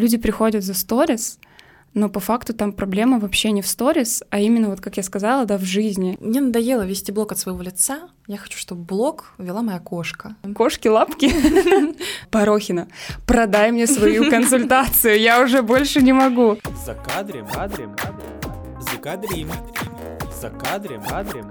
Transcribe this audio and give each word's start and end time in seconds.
Люди 0.00 0.16
приходят 0.16 0.62
за 0.62 0.74
сторис, 0.74 1.40
но 1.92 2.08
по 2.08 2.20
факту 2.20 2.54
там 2.54 2.72
проблема 2.72 3.18
вообще 3.18 3.50
не 3.50 3.62
в 3.62 3.66
сторис, 3.66 4.22
а 4.30 4.38
именно, 4.38 4.68
вот 4.68 4.80
как 4.80 4.96
я 4.96 5.02
сказала, 5.02 5.44
да, 5.44 5.58
в 5.58 5.64
жизни. 5.64 6.16
Мне 6.20 6.40
надоело 6.40 6.82
вести 6.82 7.10
блог 7.10 7.32
от 7.32 7.38
своего 7.40 7.60
лица. 7.62 8.08
Я 8.28 8.36
хочу, 8.36 8.58
чтобы 8.58 8.84
блог 8.84 9.32
вела 9.38 9.60
моя 9.60 9.80
кошка. 9.80 10.36
Кошки-лапки. 10.54 11.32
Порохина, 12.30 12.86
продай 13.26 13.72
мне 13.72 13.88
свою 13.88 14.30
консультацию, 14.30 15.18
я 15.18 15.42
уже 15.42 15.62
больше 15.62 16.00
не 16.00 16.12
могу. 16.12 16.58
За 16.86 16.94
кадрем, 16.94 17.48
кадрем, 17.48 17.96
за 18.78 18.98
кадрим, 18.98 19.50
за 20.40 20.50
кадрем, 20.50 21.02
кадрем, 21.02 21.50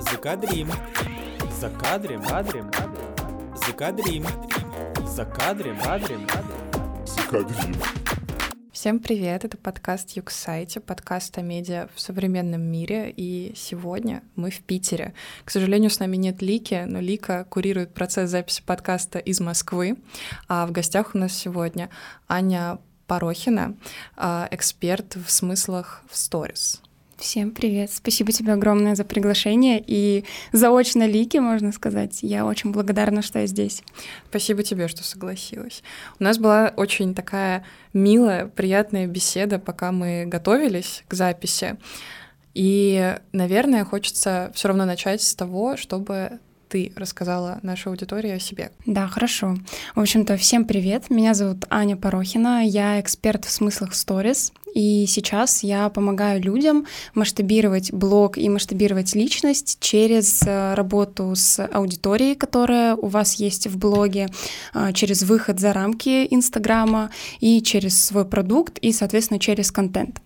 за 0.00 0.16
кадрим, 0.16 0.68
за 1.60 1.70
кадрем, 1.70 2.22
кадрем, 2.24 2.70
за 3.54 3.72
кадрим, 3.72 4.26
за 5.06 5.24
кадрем, 5.26 5.78
кадрем, 5.78 6.26
за 7.12 7.22
кадрим. 7.22 7.76
Всем 8.72 8.98
привет, 8.98 9.44
это 9.44 9.56
подкаст 9.58 10.16
Юксайте, 10.16 10.80
подкаст 10.80 11.36
о 11.36 11.42
медиа 11.42 11.88
в 11.94 12.00
современном 12.00 12.62
мире, 12.62 13.12
и 13.14 13.52
сегодня 13.54 14.22
мы 14.34 14.50
в 14.50 14.60
Питере. 14.62 15.12
К 15.44 15.50
сожалению, 15.50 15.90
с 15.90 16.00
нами 16.00 16.16
нет 16.16 16.40
Лики, 16.40 16.84
но 16.86 17.00
Лика 17.00 17.44
курирует 17.48 17.92
процесс 17.92 18.30
записи 18.30 18.62
подкаста 18.64 19.18
из 19.18 19.40
Москвы, 19.40 19.98
а 20.48 20.66
в 20.66 20.72
гостях 20.72 21.14
у 21.14 21.18
нас 21.18 21.32
сегодня 21.32 21.90
Аня 22.28 22.78
Порохина, 23.06 23.76
а, 24.16 24.48
эксперт 24.50 25.16
в 25.16 25.30
смыслах 25.30 26.02
в 26.10 26.16
сторис. 26.16 26.80
Всем 27.22 27.52
привет. 27.52 27.92
Спасибо 27.92 28.32
тебе 28.32 28.52
огромное 28.52 28.96
за 28.96 29.04
приглашение 29.04 29.80
и 29.86 30.24
заочно 30.50 31.06
Лики, 31.06 31.36
можно 31.36 31.70
сказать. 31.70 32.18
Я 32.22 32.44
очень 32.44 32.72
благодарна, 32.72 33.22
что 33.22 33.38
я 33.38 33.46
здесь. 33.46 33.84
Спасибо 34.28 34.64
тебе, 34.64 34.88
что 34.88 35.04
согласилась. 35.04 35.84
У 36.18 36.24
нас 36.24 36.38
была 36.38 36.72
очень 36.76 37.14
такая 37.14 37.64
милая, 37.92 38.48
приятная 38.48 39.06
беседа, 39.06 39.60
пока 39.60 39.92
мы 39.92 40.24
готовились 40.26 41.04
к 41.06 41.14
записи. 41.14 41.76
И, 42.54 43.16
наверное, 43.30 43.84
хочется 43.84 44.50
все 44.52 44.66
равно 44.66 44.84
начать 44.84 45.22
с 45.22 45.36
того, 45.36 45.76
чтобы 45.76 46.40
ты 46.72 46.90
рассказала 46.96 47.58
нашей 47.62 47.88
аудитории 47.88 48.30
о 48.30 48.38
себе. 48.38 48.72
Да, 48.86 49.06
хорошо. 49.06 49.56
В 49.94 50.00
общем-то, 50.00 50.38
всем 50.38 50.64
привет. 50.64 51.10
Меня 51.10 51.34
зовут 51.34 51.66
Аня 51.68 51.98
Порохина. 51.98 52.66
Я 52.66 52.98
эксперт 52.98 53.44
в 53.44 53.50
смыслах 53.50 53.94
сторис. 53.94 54.54
И 54.74 55.04
сейчас 55.06 55.62
я 55.62 55.90
помогаю 55.90 56.42
людям 56.42 56.86
масштабировать 57.12 57.92
блог 57.92 58.38
и 58.38 58.48
масштабировать 58.48 59.14
личность 59.14 59.76
через 59.80 60.42
э, 60.46 60.72
работу 60.72 61.34
с 61.34 61.62
аудиторией, 61.62 62.34
которая 62.34 62.96
у 62.96 63.08
вас 63.08 63.34
есть 63.34 63.66
в 63.66 63.76
блоге, 63.76 64.28
э, 64.72 64.94
через 64.94 65.24
выход 65.24 65.60
за 65.60 65.74
рамки 65.74 66.26
Инстаграма 66.30 67.10
и 67.40 67.60
через 67.60 68.02
свой 68.02 68.24
продукт 68.24 68.78
и, 68.78 68.92
соответственно, 68.92 69.38
через 69.38 69.70
контент. 69.70 70.22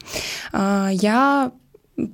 Э, 0.52 0.90
я 0.92 1.50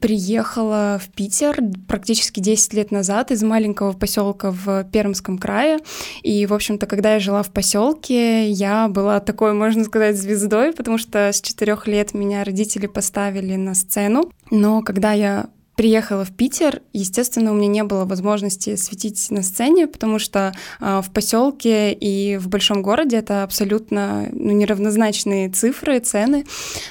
приехала 0.00 1.00
в 1.02 1.08
Питер 1.10 1.58
практически 1.88 2.40
10 2.40 2.74
лет 2.74 2.90
назад 2.90 3.30
из 3.30 3.42
маленького 3.42 3.92
поселка 3.92 4.50
в 4.50 4.84
Пермском 4.84 5.38
крае. 5.38 5.78
И, 6.22 6.46
в 6.46 6.54
общем-то, 6.54 6.86
когда 6.86 7.14
я 7.14 7.20
жила 7.20 7.42
в 7.42 7.50
поселке, 7.50 8.48
я 8.50 8.88
была 8.88 9.20
такой, 9.20 9.52
можно 9.52 9.84
сказать, 9.84 10.16
звездой, 10.16 10.72
потому 10.72 10.98
что 10.98 11.32
с 11.32 11.40
четырех 11.40 11.86
лет 11.86 12.14
меня 12.14 12.44
родители 12.44 12.86
поставили 12.86 13.56
на 13.56 13.74
сцену. 13.74 14.30
Но 14.50 14.82
когда 14.82 15.12
я 15.12 15.46
приехала 15.76 16.24
в 16.24 16.32
Питер, 16.36 16.82
естественно, 16.92 17.52
у 17.52 17.54
меня 17.54 17.68
не 17.68 17.84
было 17.84 18.04
возможности 18.04 18.76
светить 18.76 19.30
на 19.30 19.42
сцене, 19.42 19.86
потому 19.86 20.18
что 20.18 20.52
э, 20.80 21.00
в 21.02 21.10
поселке 21.12 21.92
и 21.92 22.36
в 22.36 22.48
большом 22.48 22.82
городе 22.82 23.16
это 23.16 23.42
абсолютно 23.42 24.28
ну, 24.32 24.52
неравнозначные 24.52 25.48
цифры, 25.48 26.00
цены. 26.00 26.44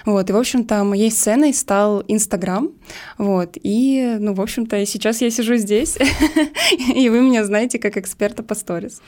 Вот. 0.06 0.30
И, 0.30 0.34
в 0.34 0.38
общем-то, 0.38 0.84
моей 0.84 1.12
сценой 1.12 1.54
стал 1.54 2.04
Инстаграм. 2.08 2.72
Вот. 3.18 3.58
И, 3.62 4.18
ну, 4.20 4.34
в 4.34 4.42
общем-то, 4.42 4.84
сейчас 4.86 5.22
я 5.22 5.30
сижу 5.30 5.56
здесь, 5.58 5.98
и 6.96 7.09
вы 7.09 7.22
меня 7.22 7.46
знаете 7.46 7.78
как 7.78 7.98
эксперта 7.98 8.42
по 8.42 8.56
сторис. 8.56 9.02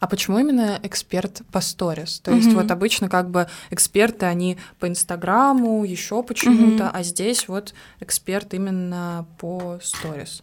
А 0.00 0.06
почему 0.06 0.38
именно 0.38 0.80
эксперт 0.82 1.42
по 1.52 1.60
сторис? 1.60 2.20
То 2.20 2.32
есть 2.32 2.52
вот 2.52 2.70
обычно 2.70 3.08
как 3.08 3.30
бы 3.30 3.46
эксперты, 3.70 4.26
они 4.26 4.58
по 4.78 4.88
Инстаграму, 4.88 5.84
еще 5.84 6.22
почему-то, 6.22 6.90
а 6.90 7.02
здесь 7.02 7.48
вот 7.48 7.74
эксперт 8.00 8.54
именно 8.64 9.26
по 9.38 9.78
сторис? 9.82 10.42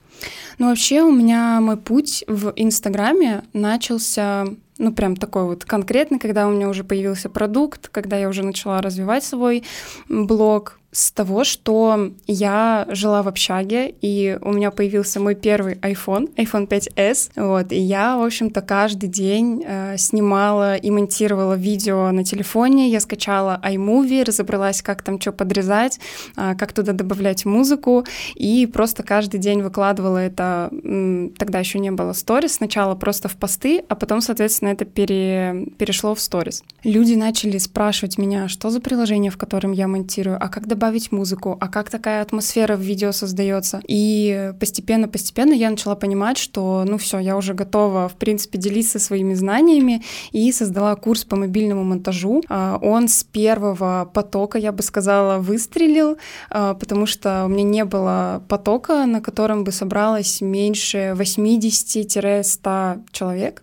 Ну, 0.58 0.70
вообще 0.70 1.02
у 1.02 1.12
меня 1.12 1.59
мой 1.62 1.78
путь 1.78 2.24
в 2.28 2.54
Инстаграме 2.56 3.44
начался 3.54 4.46
ну, 4.78 4.92
прям 4.92 5.16
такой 5.16 5.44
вот 5.44 5.64
конкретный, 5.64 6.20
когда 6.20 6.48
у 6.48 6.52
меня 6.52 6.68
уже 6.68 6.84
появился 6.84 7.30
продукт, 7.30 7.88
когда 7.90 8.18
я 8.18 8.28
уже 8.28 8.44
начала 8.44 8.81
развивать 8.81 9.24
свой 9.24 9.64
блог, 10.10 10.80
с 10.91 11.12
того, 11.12 11.44
что 11.44 12.12
я 12.28 12.85
жила 12.90 13.24
в 13.24 13.28
общаге, 13.28 13.94
и 14.02 14.38
у 14.41 14.52
меня 14.52 14.72
появился 14.72 15.19
мой 15.19 15.35
первый 15.35 15.75
iPhone, 15.75 16.34
iPhone 16.35 16.68
5s, 16.68 17.31
вот, 17.35 17.72
и 17.72 17.79
я, 17.79 18.18
в 18.18 18.24
общем-то, 18.24 18.62
каждый 18.62 19.07
день 19.07 19.63
э, 19.66 19.96
снимала 19.97 20.75
и 20.75 20.91
монтировала 20.91 21.53
видео 21.53 22.12
на 22.12 22.25
телефоне, 22.25 22.90
я 22.90 23.00
скачала 23.00 23.59
iMovie, 23.63 24.25
разобралась, 24.25 24.81
как 24.81 25.01
там 25.01 25.19
что 25.19 25.31
подрезать, 25.31 26.00
э, 26.35 26.56
как 26.56 26.74
туда 26.74 26.91
добавлять 26.91 27.46
музыку, 27.46 28.06
и 28.35 28.66
просто 28.66 29.03
каждый 29.03 29.40
день 29.40 29.62
выкладывала 29.62 30.18
это, 30.18 30.69
м, 30.72 31.30
тогда 31.38 31.59
еще 31.59 31.80
не 31.80 31.91
было 31.91 32.12
сторис, 32.12 32.56
сначала 32.56 32.96
просто 32.96 33.30
в 33.30 33.38
посты, 33.38 33.84
а 33.88 33.96
потом, 33.96 34.19
соответственно, 34.19 34.69
это 34.69 34.84
пере, 34.84 35.68
перешло 35.78 36.16
в 36.16 36.19
сторис. 36.19 36.63
Люди 36.84 37.13
начали 37.13 37.57
спрашивать 37.59 38.18
меня, 38.18 38.50
что 38.50 38.69
за 38.69 38.81
приложение, 38.81 39.31
в 39.31 39.38
котором 39.38 39.72
я 39.72 39.88
монтирую, 39.88 40.38
а 40.38 40.50
как 40.50 40.68
добавить 40.81 41.12
музыку, 41.12 41.58
а 41.62 41.68
как 41.68 41.92
такая 41.92 42.24
атмосфера 42.24 42.75
в 42.75 42.80
видео 42.80 43.12
создается. 43.12 43.81
И 43.88 44.52
постепенно-постепенно 44.59 45.53
я 45.53 45.69
начала 45.69 45.96
понимать, 45.96 46.40
что, 46.40 46.84
ну 46.88 46.97
все, 46.97 47.19
я 47.19 47.38
уже 47.38 47.53
готова, 47.53 48.09
в 48.09 48.16
принципе, 48.16 48.58
делиться 48.58 48.97
своими 48.97 49.36
знаниями 49.36 50.02
и 50.31 50.52
создала 50.52 50.96
курс 50.96 51.24
по 51.24 51.36
мобильному 51.36 51.84
монтажу. 51.84 52.42
А, 52.50 52.80
он 52.81 53.09
с 53.09 53.24
первого 53.24 54.09
потока, 54.12 54.58
я 54.58 54.72
бы 54.72 54.81
сказала, 54.81 55.38
выстрелил, 55.38 56.18
а, 56.50 56.74
потому 56.74 57.06
что 57.06 57.46
у 57.46 57.48
меня 57.48 57.63
не 57.63 57.86
было 57.86 58.42
потока, 58.48 59.06
на 59.06 59.22
котором 59.22 59.63
бы 59.63 59.72
собралось 59.72 60.42
меньше 60.42 61.13
80-100 61.16 63.02
человек. 63.12 63.62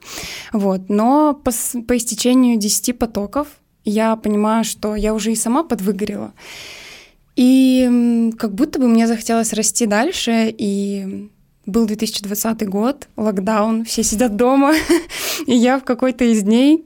Вот. 0.53 0.83
Но 0.89 1.35
по, 1.35 1.51
по 1.89 1.97
истечению 1.97 2.59
10 2.59 2.97
потоков 2.97 3.49
я 3.85 4.15
понимаю, 4.17 4.65
что 4.65 4.95
я 4.95 5.15
уже 5.15 5.33
и 5.33 5.37
сама 5.37 5.65
подвыгорела. 5.65 6.33
И 7.39 8.33
как 8.37 8.53
будто 8.53 8.81
бы 8.81 8.89
мне 8.89 9.07
захотелось 9.07 9.53
расти 9.53 9.87
дальше, 9.87 10.53
и 10.59 11.31
был 11.67 11.87
2020 11.87 12.69
год, 12.69 13.07
локдаун, 13.17 13.85
все 13.85 14.03
сидят 14.03 14.35
дома, 14.35 14.75
и 15.47 15.55
я 15.55 15.79
в 15.79 15.85
какой-то 15.85 16.25
из 16.25 16.43
дней 16.43 16.85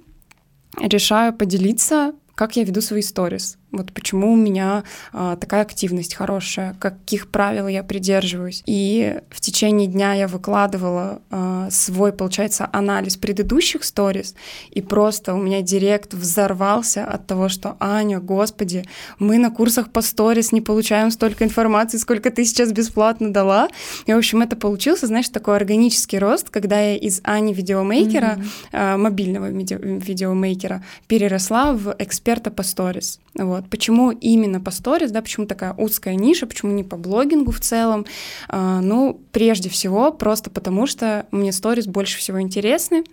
решаю 0.78 1.32
поделиться, 1.32 2.12
как 2.34 2.56
я 2.56 2.64
веду 2.64 2.82
свои 2.82 3.00
сторис. 3.00 3.56
Вот 3.72 3.90
почему 3.92 4.32
у 4.32 4.36
меня 4.36 4.84
а, 5.12 5.36
такая 5.36 5.62
активность 5.62 6.14
хорошая, 6.14 6.76
каких 6.78 7.28
правил 7.28 7.68
я 7.68 7.82
придерживаюсь. 7.82 8.62
И 8.66 9.18
в 9.30 9.40
течение 9.40 9.88
дня 9.88 10.12
я 10.12 10.28
выкладывала 10.28 11.22
а, 11.30 11.68
свой, 11.70 12.12
получается, 12.12 12.68
анализ 12.70 13.16
предыдущих 13.16 13.84
сторис, 13.84 14.34
и 14.70 14.82
просто 14.82 15.34
у 15.34 15.38
меня 15.38 15.62
директ 15.62 16.12
взорвался 16.12 17.04
от 17.04 17.26
того, 17.26 17.48
что 17.48 17.76
Аня, 17.80 18.20
господи, 18.20 18.84
мы 19.18 19.38
на 19.38 19.50
курсах 19.50 19.90
по 19.90 20.02
сторис 20.02 20.52
не 20.52 20.60
получаем 20.60 21.10
столько 21.10 21.44
информации, 21.44 21.96
сколько 21.96 22.30
ты 22.30 22.44
сейчас 22.44 22.72
бесплатно 22.72 23.32
дала. 23.32 23.68
И, 24.04 24.12
в 24.12 24.18
общем, 24.18 24.42
это 24.42 24.54
получился, 24.54 25.06
знаешь, 25.06 25.30
такой 25.30 25.56
органический 25.56 26.18
рост, 26.18 26.50
когда 26.50 26.78
я 26.78 26.96
из 26.96 27.20
Ани 27.24 27.54
видеомейкера, 27.54 28.36
mm-hmm. 28.36 28.68
а, 28.72 28.96
мобильного 28.98 29.50
видео, 29.50 29.78
видеомейкера, 29.78 30.84
переросла 31.06 31.72
в 31.72 31.96
эксперта 31.98 32.50
по 32.50 32.62
сторис. 32.62 33.18
Вот. 33.34 33.61
Вот 33.62 33.70
почему 33.70 34.10
именно 34.10 34.60
по 34.60 34.72
сторис, 34.72 35.12
да, 35.12 35.22
почему 35.22 35.46
такая 35.46 35.72
узкая 35.74 36.16
ниша, 36.16 36.46
почему 36.46 36.72
не 36.72 36.82
по 36.82 36.96
блогингу 36.96 37.52
в 37.52 37.60
целом? 37.60 38.06
А, 38.48 38.80
ну, 38.80 39.20
прежде 39.30 39.68
всего, 39.68 40.12
просто 40.12 40.50
потому 40.50 40.86
что 40.86 41.26
мне 41.30 41.52
сторис 41.52 41.86
больше 41.86 42.18
всего 42.18 42.40
интересны, 42.40 43.04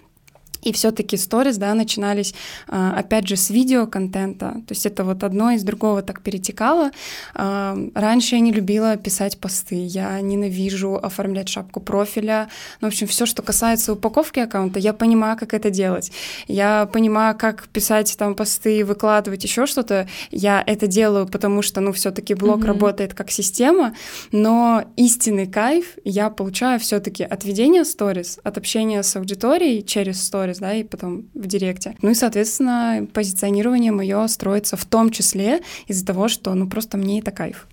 и 0.62 0.72
все-таки 0.72 1.18
сторис, 1.18 1.58
да, 1.58 1.74
начинались, 1.74 2.34
а, 2.68 2.94
опять 2.98 3.28
же, 3.28 3.36
с 3.36 3.50
видеоконтента. 3.50 4.62
То 4.68 4.72
есть 4.72 4.86
это 4.86 5.04
вот 5.04 5.24
одно 5.24 5.52
из 5.52 5.64
другого 5.64 6.02
так 6.02 6.22
перетекало. 6.22 6.92
А, 7.34 7.78
раньше 7.94 8.36
я 8.36 8.42
не 8.42 8.52
любила 8.52 8.98
писать 8.98 9.38
посты, 9.40 9.76
я 9.86 10.20
ненавижу 10.22 10.96
оформлять 10.96 11.50
шапку 11.50 11.80
профиля. 11.80 12.50
Ну, 12.82 12.90
в 12.90 12.92
общем, 12.92 13.08
все, 13.08 13.26
что 13.26 13.42
касается 13.42 13.94
упаковки 13.94 14.40
аккаунта, 14.40 14.80
я 14.80 14.94
понимаю, 14.94 15.38
как 15.38 15.54
это 15.54 15.70
делать. 15.70 16.12
Я 16.48 16.90
понимаю, 16.92 17.38
как 17.38 17.68
писать 17.68 18.16
там 18.18 18.36
посты, 18.36 18.84
выкладывать 18.84 19.44
еще 19.44 19.66
что-то. 19.66 20.08
Я 20.32 20.64
это 20.66 20.88
делаю, 20.88 21.28
потому 21.28 21.62
что, 21.62 21.82
ну, 21.82 21.92
все-таки 21.92 22.34
блог 22.34 22.60
mm-hmm. 22.60 22.66
работает 22.66 23.14
как 23.14 23.32
система, 23.32 23.94
но 24.32 24.84
истинный 24.96 25.48
кайф 25.48 25.98
я 26.04 26.30
получаю 26.30 26.80
все-таки 26.80 27.24
от 27.24 27.46
ведения 27.46 27.86
сторис, 27.86 28.40
от 28.44 28.58
общения 28.58 29.04
с 29.04 29.16
аудиторией 29.16 29.84
через 29.84 30.24
сторис, 30.24 30.49
сторис, 30.54 30.60
да, 30.60 30.74
и 30.74 30.84
потом 30.84 31.26
в 31.34 31.48
директе. 31.48 31.96
Ну 32.02 32.10
и, 32.10 32.14
соответственно, 32.14 33.08
позиционирование 33.14 33.92
мое 33.92 34.28
строится 34.28 34.78
в 34.78 34.86
том 34.86 35.12
числе 35.12 35.62
из-за 35.88 36.06
того, 36.06 36.28
что, 36.28 36.54
ну, 36.54 36.68
просто 36.68 36.98
мне 36.98 37.20
это 37.20 37.32
кайф. 37.32 37.68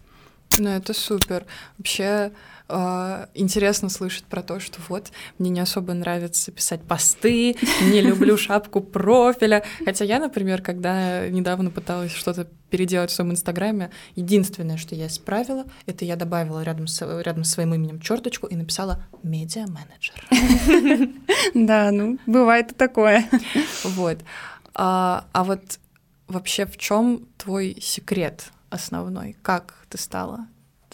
Ну, 0.58 0.69
это 0.69 0.94
супер. 0.94 1.44
Вообще, 1.78 2.32
Uh, 2.68 3.28
интересно 3.34 3.88
слышать 3.88 4.24
про 4.24 4.42
то, 4.42 4.58
что 4.58 4.80
вот 4.88 5.12
мне 5.38 5.50
не 5.50 5.60
особо 5.60 5.94
нравится 5.94 6.50
писать 6.50 6.82
посты, 6.82 7.54
не 7.80 8.00
люблю 8.00 8.36
шапку 8.36 8.80
профиля. 8.80 9.64
Хотя 9.84 10.04
я, 10.04 10.18
например, 10.18 10.62
когда 10.62 11.28
недавно 11.28 11.70
пыталась 11.70 12.10
что-то 12.10 12.48
переделать 12.68 13.10
в 13.10 13.14
своем 13.14 13.30
инстаграме, 13.30 13.90
единственное, 14.16 14.76
что 14.78 14.96
я 14.96 15.06
исправила, 15.06 15.64
это 15.86 16.04
я 16.04 16.16
добавила 16.16 16.62
рядом 16.62 16.88
с, 16.88 17.00
рядом 17.22 17.44
с 17.44 17.50
своим 17.50 17.72
именем 17.74 18.00
черточку 18.00 18.48
и 18.48 18.56
написала 18.56 19.04
медиа-менеджер. 19.22 20.26
Да, 21.54 21.90
ну, 21.92 22.19
бывает 22.26 22.72
и 22.72 22.74
такое. 22.74 23.28
Вот. 23.84 24.19
А, 24.74 25.26
а 25.32 25.44
вот 25.44 25.78
вообще 26.26 26.66
в 26.66 26.76
чем 26.76 27.26
твой 27.38 27.78
секрет 27.80 28.50
основной? 28.70 29.36
Как 29.42 29.74
ты 29.88 29.98
стала 29.98 30.46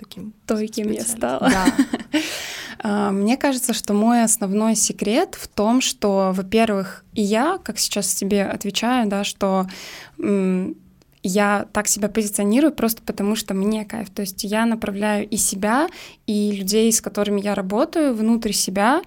таким 0.02 0.32
той, 0.46 0.66
кем 0.68 0.90
я 0.90 1.02
стала. 1.02 1.48
Да. 1.48 1.66
А, 2.84 3.12
мне 3.12 3.36
кажется, 3.36 3.74
что 3.74 3.94
мой 3.94 4.24
основной 4.24 4.74
секрет 4.74 5.36
в 5.40 5.46
том, 5.46 5.80
что, 5.80 6.32
во-первых, 6.34 7.04
и 7.12 7.22
я, 7.22 7.58
как 7.62 7.78
сейчас 7.78 8.12
тебе 8.12 8.44
отвечаю, 8.44 9.08
да, 9.08 9.22
что 9.22 9.68
я 11.22 11.66
так 11.72 11.86
себя 11.86 12.08
позиционирую 12.08 12.72
просто 12.72 13.00
потому, 13.02 13.36
что 13.36 13.54
мне 13.54 13.84
кайф. 13.84 14.10
То 14.10 14.22
есть 14.22 14.42
я 14.42 14.66
направляю 14.66 15.28
и 15.28 15.36
себя, 15.36 15.88
и 16.26 16.50
людей, 16.52 16.90
с 16.92 17.00
которыми 17.00 17.40
я 17.40 17.54
работаю, 17.54 18.14
внутрь 18.14 18.52
себя, 18.52 19.02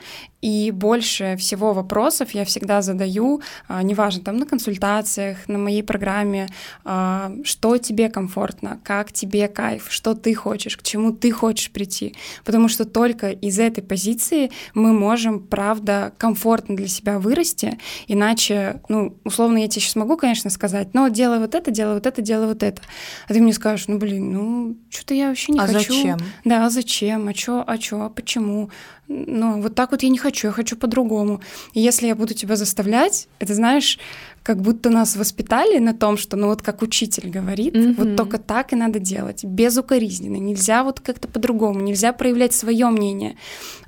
и 0.45 0.69
больше 0.69 1.37
всего 1.39 1.73
вопросов 1.73 2.35
я 2.35 2.45
всегда 2.45 2.83
задаю, 2.83 3.41
а, 3.67 3.81
неважно, 3.81 4.23
там 4.23 4.37
на 4.37 4.45
консультациях, 4.45 5.47
на 5.47 5.57
моей 5.57 5.81
программе, 5.81 6.47
а, 6.83 7.31
что 7.43 7.79
тебе 7.79 8.09
комфортно, 8.09 8.79
как 8.83 9.11
тебе 9.11 9.47
кайф, 9.47 9.87
что 9.89 10.13
ты 10.13 10.35
хочешь, 10.35 10.77
к 10.77 10.83
чему 10.83 11.11
ты 11.13 11.31
хочешь 11.31 11.71
прийти. 11.71 12.15
Потому 12.43 12.67
что 12.67 12.85
только 12.85 13.31
из 13.31 13.57
этой 13.57 13.83
позиции 13.83 14.51
мы 14.75 14.93
можем, 14.93 15.39
правда, 15.39 16.13
комфортно 16.19 16.75
для 16.75 16.89
себя 16.89 17.17
вырасти, 17.17 17.79
иначе, 18.07 18.81
ну, 18.87 19.17
условно, 19.23 19.57
я 19.57 19.67
тебе 19.67 19.81
сейчас 19.81 19.95
могу, 19.95 20.15
конечно, 20.15 20.51
сказать, 20.51 20.93
но 20.93 21.07
делай 21.07 21.39
вот 21.39 21.55
это, 21.55 21.71
делай 21.71 21.95
вот 21.95 22.05
это, 22.05 22.21
делай 22.21 22.45
вот 22.45 22.61
это. 22.61 22.83
А 23.27 23.33
ты 23.33 23.41
мне 23.41 23.51
скажешь, 23.51 23.87
ну, 23.87 23.97
блин, 23.97 24.31
ну, 24.31 24.77
что-то 24.91 25.15
я 25.15 25.29
вообще 25.29 25.53
не 25.53 25.59
а 25.59 25.65
хочу. 25.65 25.79
зачем? 25.79 26.19
Да, 26.43 26.67
а 26.67 26.69
зачем? 26.69 27.27
А 27.27 27.33
чё, 27.33 27.63
а 27.65 27.79
чё, 27.79 28.01
а 28.03 28.09
почему? 28.11 28.69
ну, 29.07 29.61
вот 29.61 29.75
так 29.75 29.91
вот 29.91 30.03
я 30.03 30.09
не 30.09 30.17
хочу, 30.17 30.34
я 30.43 30.51
хочу 30.51 30.75
по-другому. 30.75 31.41
И 31.73 31.81
если 31.81 32.07
я 32.07 32.15
буду 32.15 32.33
тебя 32.33 32.55
заставлять, 32.55 33.27
это, 33.39 33.53
знаешь, 33.53 33.99
как 34.45 34.61
будто 34.61 34.91
нас 34.91 35.15
воспитали 35.15 35.79
на 35.79 35.95
том, 35.95 36.17
что, 36.17 36.37
ну 36.37 36.49
вот 36.49 36.61
как 36.61 36.83
учитель 36.83 37.31
говорит, 37.31 37.73
mm-hmm. 37.73 37.95
вот 37.97 38.15
только 38.15 38.37
так 38.37 38.73
и 38.73 38.75
надо 38.75 38.99
делать, 38.99 39.43
безукоризненно, 39.43 40.35
нельзя 40.35 40.83
вот 40.83 40.99
как-то 40.99 41.27
по-другому, 41.27 41.79
нельзя 41.79 42.13
проявлять 42.13 42.53
свое 42.53 42.85
мнение. 42.89 43.37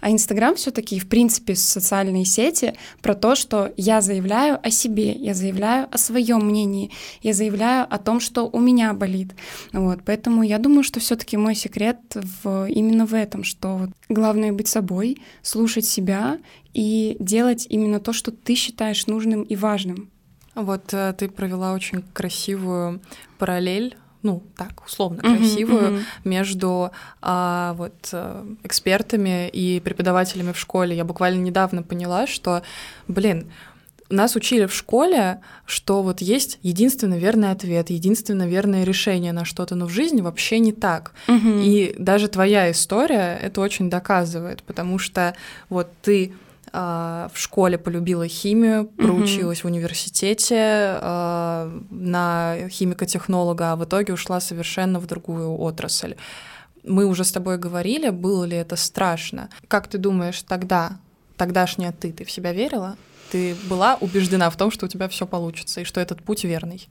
А 0.01 0.09
Инстаграм 0.09 0.55
все-таки, 0.55 0.99
в 0.99 1.07
принципе, 1.07 1.55
социальные 1.55 2.25
сети 2.25 2.73
про 3.03 3.13
то, 3.13 3.35
что 3.35 3.71
я 3.77 4.01
заявляю 4.01 4.59
о 4.63 4.71
себе, 4.71 5.11
я 5.11 5.35
заявляю 5.35 5.89
о 5.91 5.99
своем 5.99 6.47
мнении, 6.47 6.89
я 7.21 7.33
заявляю 7.33 7.85
о 7.87 7.99
том, 7.99 8.19
что 8.19 8.49
у 8.51 8.59
меня 8.59 8.91
болит. 8.93 9.35
Вот, 9.73 9.99
поэтому 10.03 10.41
я 10.41 10.57
думаю, 10.57 10.81
что 10.81 10.99
все-таки 10.99 11.37
мой 11.37 11.53
секрет 11.53 11.99
в, 12.15 12.65
именно 12.65 13.05
в 13.05 13.13
этом, 13.13 13.43
что 13.43 13.77
вот 13.77 13.89
главное 14.09 14.51
быть 14.51 14.67
собой, 14.67 15.21
слушать 15.43 15.85
себя 15.85 16.39
и 16.73 17.15
делать 17.19 17.67
именно 17.69 17.99
то, 17.99 18.11
что 18.11 18.31
ты 18.31 18.55
считаешь 18.55 19.05
нужным 19.05 19.43
и 19.43 19.55
важным. 19.55 20.09
Вот 20.57 20.91
э, 20.93 21.13
ты 21.17 21.29
провела 21.29 21.73
очень 21.73 22.03
красивую 22.13 22.99
параллель 23.37 23.95
ну, 24.23 24.43
так, 24.57 24.83
условно 24.85 25.21
красивую, 25.21 25.81
uh-huh, 25.81 25.97
uh-huh. 25.99 26.03
между 26.25 26.91
а, 27.21 27.73
вот 27.73 28.09
э, 28.11 28.45
экспертами 28.63 29.47
и 29.47 29.79
преподавателями 29.79 30.51
в 30.51 30.59
школе. 30.59 30.97
Я 30.97 31.05
буквально 31.05 31.39
недавно 31.41 31.83
поняла, 31.83 32.27
что, 32.27 32.63
блин, 33.07 33.49
нас 34.09 34.35
учили 34.35 34.65
в 34.65 34.73
школе, 34.73 35.41
что 35.65 36.01
вот 36.01 36.19
есть 36.21 36.59
единственно 36.63 37.17
верный 37.17 37.51
ответ, 37.51 37.89
единственно 37.89 38.47
верное 38.47 38.83
решение 38.83 39.33
на 39.33 39.45
что-то, 39.45 39.75
но 39.75 39.85
в 39.85 39.91
жизни 39.91 40.21
вообще 40.21 40.59
не 40.59 40.71
так. 40.71 41.13
Uh-huh. 41.27 41.63
И 41.63 41.95
даже 41.97 42.27
твоя 42.27 42.71
история 42.71 43.39
это 43.41 43.61
очень 43.61 43.89
доказывает, 43.89 44.63
потому 44.63 44.97
что 44.97 45.35
вот 45.69 45.89
ты 46.01 46.33
в 46.77 47.31
школе 47.35 47.77
полюбила 47.77 48.27
химию, 48.27 48.85
проучилась 48.85 49.59
угу. 49.59 49.69
в 49.69 49.71
университете 49.71 50.99
э, 51.01 51.81
на 51.89 52.55
химико-технолога, 52.69 53.71
а 53.71 53.75
в 53.75 53.85
итоге 53.85 54.13
ушла 54.13 54.39
совершенно 54.39 54.99
в 54.99 55.07
другую 55.07 55.59
отрасль. 55.59 56.15
Мы 56.83 57.05
уже 57.05 57.23
с 57.23 57.31
тобой 57.31 57.57
говорили, 57.57 58.09
было 58.09 58.43
ли 58.43 58.55
это 58.55 58.75
страшно. 58.75 59.49
Как 59.67 59.87
ты 59.87 59.97
думаешь, 59.97 60.43
тогда, 60.43 60.99
тогдашняя 61.35 61.91
ты, 61.91 62.11
ты 62.11 62.25
в 62.25 62.31
себя 62.31 62.53
верила? 62.53 62.95
Ты 63.31 63.55
была 63.67 63.95
убеждена 63.95 64.49
в 64.49 64.55
том, 64.55 64.69
что 64.69 64.85
у 64.85 64.89
тебя 64.89 65.09
все 65.09 65.25
получится 65.25 65.81
и 65.81 65.83
что 65.83 65.99
этот 65.99 66.21
путь 66.21 66.43
верный? 66.43 66.87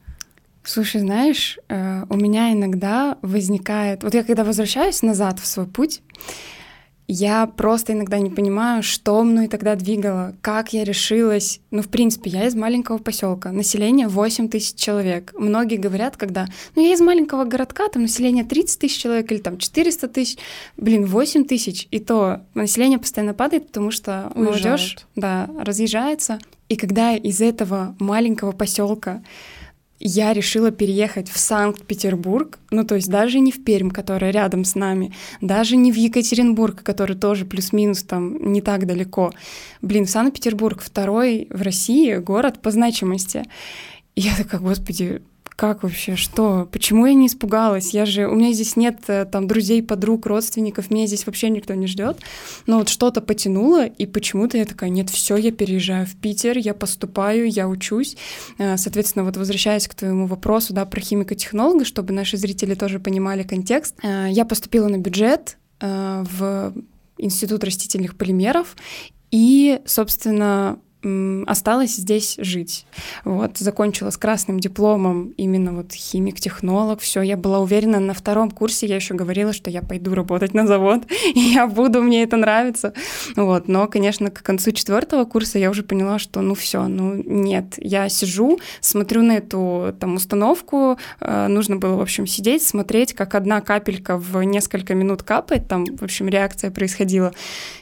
Слушай, 0.64 1.00
знаешь, 1.00 1.60
э, 1.68 2.04
у 2.08 2.16
меня 2.16 2.52
иногда 2.52 3.18
возникает... 3.22 4.02
Вот 4.02 4.14
я 4.14 4.24
когда 4.24 4.42
возвращаюсь 4.42 5.00
назад 5.02 5.38
в 5.38 5.46
свой 5.46 5.66
путь, 5.66 6.02
я 7.08 7.46
просто 7.46 7.92
иногда 7.92 8.18
не 8.18 8.30
понимаю, 8.30 8.82
что 8.82 9.22
мной 9.22 9.48
тогда 9.48 9.76
двигало, 9.76 10.34
как 10.40 10.72
я 10.72 10.84
решилась. 10.84 11.60
Ну, 11.70 11.82
в 11.82 11.88
принципе, 11.88 12.30
я 12.30 12.46
из 12.46 12.54
маленького 12.54 12.98
поселка, 12.98 13.52
население 13.52 14.08
8 14.08 14.48
тысяч 14.48 14.74
человек. 14.74 15.32
Многие 15.36 15.76
говорят, 15.76 16.16
когда, 16.16 16.46
ну, 16.74 16.84
я 16.84 16.92
из 16.92 17.00
маленького 17.00 17.44
городка, 17.44 17.88
там 17.88 18.02
население 18.02 18.44
30 18.44 18.80
тысяч 18.80 19.00
человек 19.00 19.30
или 19.30 19.38
там 19.38 19.58
400 19.58 20.08
тысяч, 20.08 20.38
блин, 20.76 21.06
8 21.06 21.44
тысяч, 21.44 21.86
и 21.90 22.00
то 22.00 22.40
население 22.54 22.98
постоянно 22.98 23.34
падает, 23.34 23.68
потому 23.68 23.90
что 23.90 24.32
молодежь, 24.34 24.98
да, 25.14 25.48
разъезжается. 25.58 26.38
И 26.68 26.76
когда 26.76 27.14
из 27.14 27.40
этого 27.40 27.94
маленького 28.00 28.50
поселка 28.50 29.22
я 29.98 30.32
решила 30.32 30.70
переехать 30.70 31.28
в 31.28 31.38
Санкт-Петербург, 31.38 32.58
ну 32.70 32.84
то 32.84 32.94
есть 32.94 33.08
даже 33.08 33.38
не 33.40 33.52
в 33.52 33.64
Пермь, 33.64 33.90
которая 33.90 34.30
рядом 34.30 34.64
с 34.64 34.74
нами, 34.74 35.14
даже 35.40 35.76
не 35.76 35.92
в 35.92 35.96
Екатеринбург, 35.96 36.82
который 36.82 37.16
тоже 37.16 37.44
плюс-минус 37.44 38.02
там 38.02 38.52
не 38.52 38.60
так 38.60 38.86
далеко. 38.86 39.32
Блин, 39.82 40.06
Санкт-Петербург 40.06 40.82
второй 40.82 41.48
в 41.50 41.62
России 41.62 42.16
город 42.16 42.60
по 42.60 42.70
значимости. 42.70 43.44
И 44.14 44.22
я 44.22 44.34
такая, 44.36 44.60
господи, 44.60 45.22
как 45.56 45.82
вообще, 45.82 46.16
что, 46.16 46.68
почему 46.70 47.06
я 47.06 47.14
не 47.14 47.28
испугалась? 47.28 47.94
Я 47.94 48.04
же, 48.04 48.28
у 48.28 48.34
меня 48.34 48.52
здесь 48.52 48.76
нет 48.76 48.98
э, 49.08 49.24
там 49.24 49.46
друзей, 49.46 49.82
подруг, 49.82 50.26
родственников, 50.26 50.90
меня 50.90 51.06
здесь 51.06 51.24
вообще 51.24 51.48
никто 51.48 51.72
не 51.72 51.86
ждет. 51.86 52.18
Но 52.66 52.78
вот 52.78 52.90
что-то 52.90 53.22
потянуло, 53.22 53.86
и 53.86 54.04
почему-то 54.04 54.58
я 54.58 54.66
такая, 54.66 54.90
нет, 54.90 55.08
все, 55.08 55.36
я 55.36 55.50
переезжаю 55.50 56.06
в 56.06 56.14
Питер, 56.16 56.58
я 56.58 56.74
поступаю, 56.74 57.50
я 57.50 57.68
учусь. 57.68 58.18
Э, 58.58 58.76
соответственно, 58.76 59.24
вот 59.24 59.38
возвращаясь 59.38 59.88
к 59.88 59.94
твоему 59.94 60.26
вопросу, 60.26 60.74
да, 60.74 60.84
про 60.84 61.00
химико-технолога, 61.00 61.86
чтобы 61.86 62.12
наши 62.12 62.36
зрители 62.36 62.74
тоже 62.74 63.00
понимали 63.00 63.42
контекст, 63.42 63.94
э, 64.02 64.26
я 64.30 64.44
поступила 64.44 64.88
на 64.88 64.98
бюджет 64.98 65.56
в 65.78 66.72
Институт 67.18 67.62
растительных 67.62 68.16
полимеров, 68.16 68.76
и, 69.30 69.80
собственно, 69.84 70.78
осталась 71.46 71.96
здесь 71.96 72.36
жить. 72.38 72.86
Вот, 73.24 73.58
закончила 73.58 74.10
с 74.10 74.16
красным 74.16 74.60
дипломом 74.60 75.32
именно 75.36 75.72
вот 75.72 75.92
химик-технолог, 75.92 77.00
все, 77.00 77.22
я 77.22 77.36
была 77.36 77.60
уверена 77.60 78.00
на 78.00 78.14
втором 78.14 78.50
курсе, 78.50 78.86
я 78.86 78.96
еще 78.96 79.14
говорила, 79.14 79.52
что 79.52 79.70
я 79.70 79.82
пойду 79.82 80.14
работать 80.14 80.54
на 80.54 80.66
завод, 80.66 81.04
и 81.34 81.40
я 81.40 81.66
буду, 81.66 82.02
мне 82.02 82.22
это 82.22 82.36
нравится. 82.36 82.92
Вот, 83.36 83.68
но, 83.68 83.86
конечно, 83.86 84.30
к 84.30 84.42
концу 84.42 84.72
четвертого 84.72 85.24
курса 85.24 85.58
я 85.58 85.70
уже 85.70 85.82
поняла, 85.82 86.18
что 86.18 86.40
ну 86.40 86.54
все, 86.54 86.86
ну 86.86 87.14
нет, 87.14 87.74
я 87.78 88.08
сижу, 88.08 88.58
смотрю 88.80 89.22
на 89.22 89.36
эту 89.36 89.94
там 89.98 90.14
установку, 90.16 90.98
э, 91.20 91.46
нужно 91.48 91.76
было, 91.76 91.96
в 91.96 92.00
общем, 92.00 92.26
сидеть, 92.26 92.62
смотреть, 92.62 93.12
как 93.14 93.34
одна 93.34 93.60
капелька 93.60 94.18
в 94.18 94.42
несколько 94.42 94.94
минут 94.94 95.22
капает, 95.22 95.68
там, 95.68 95.84
в 95.84 96.02
общем, 96.02 96.28
реакция 96.28 96.70
происходила. 96.70 97.32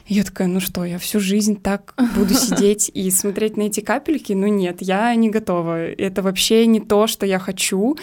И 0.05 0.13
я 0.13 0.23
такая, 0.23 0.47
ну 0.47 0.59
что, 0.59 0.85
я 0.85 0.99
всю 0.99 1.19
жизнь 1.19 1.59
так 1.59 1.93
буду 2.15 2.33
сидеть 2.35 2.91
и 2.93 3.09
смотреть 3.15 3.57
на 3.57 3.63
эти 3.63 3.79
капельки, 3.79 4.33
ну 4.33 4.47
нет, 4.47 4.77
я 4.81 5.13
не 5.15 5.29
готова. 5.29 5.89
Это 5.91 6.21
вообще 6.21 6.65
не 6.67 6.79
то, 6.79 7.07
что 7.07 7.25
я 7.25 7.39
хочу. 7.39 7.97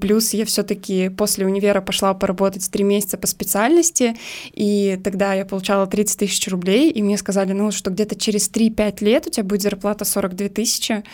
Плюс 0.00 0.34
я 0.34 0.44
все-таки 0.44 1.08
после 1.08 1.46
универа 1.46 1.80
пошла 1.80 2.14
поработать 2.14 2.70
три 2.70 2.84
месяца 2.84 3.18
по 3.18 3.26
специальности, 3.26 4.16
и 4.52 5.00
тогда 5.02 5.34
я 5.34 5.44
получала 5.44 5.86
30 5.86 6.18
тысяч 6.18 6.48
рублей, 6.48 6.90
и 6.90 7.02
мне 7.02 7.16
сказали, 7.18 7.52
ну, 7.52 7.70
что 7.70 7.90
где-то 7.90 8.16
через 8.16 8.50
3-5 8.50 9.04
лет 9.04 9.26
у 9.26 9.30
тебя 9.30 9.44
будет 9.44 9.62
зарплата 9.62 10.04
42 10.04 10.48
тысячи. 10.48 11.04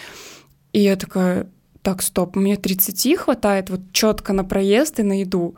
И 0.72 0.80
я 0.80 0.96
такая, 0.96 1.48
так, 1.82 2.02
стоп, 2.02 2.36
мне 2.36 2.56
30 2.56 3.18
хватает 3.18 3.70
вот 3.70 3.80
четко 3.92 4.32
на 4.32 4.44
проезд 4.44 5.00
и 5.00 5.02
на 5.02 5.20
еду. 5.20 5.54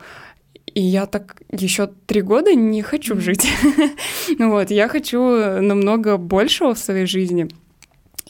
И 0.73 0.81
я 0.81 1.05
так 1.05 1.41
еще 1.51 1.87
три 2.05 2.21
года 2.21 2.53
не 2.53 2.81
хочу 2.81 3.19
жить. 3.19 3.47
вот, 4.39 4.71
я 4.71 4.89
хочу 4.89 5.19
намного 5.61 6.17
большего 6.17 6.73
в 6.73 6.79
своей 6.79 7.05
жизни. 7.05 7.47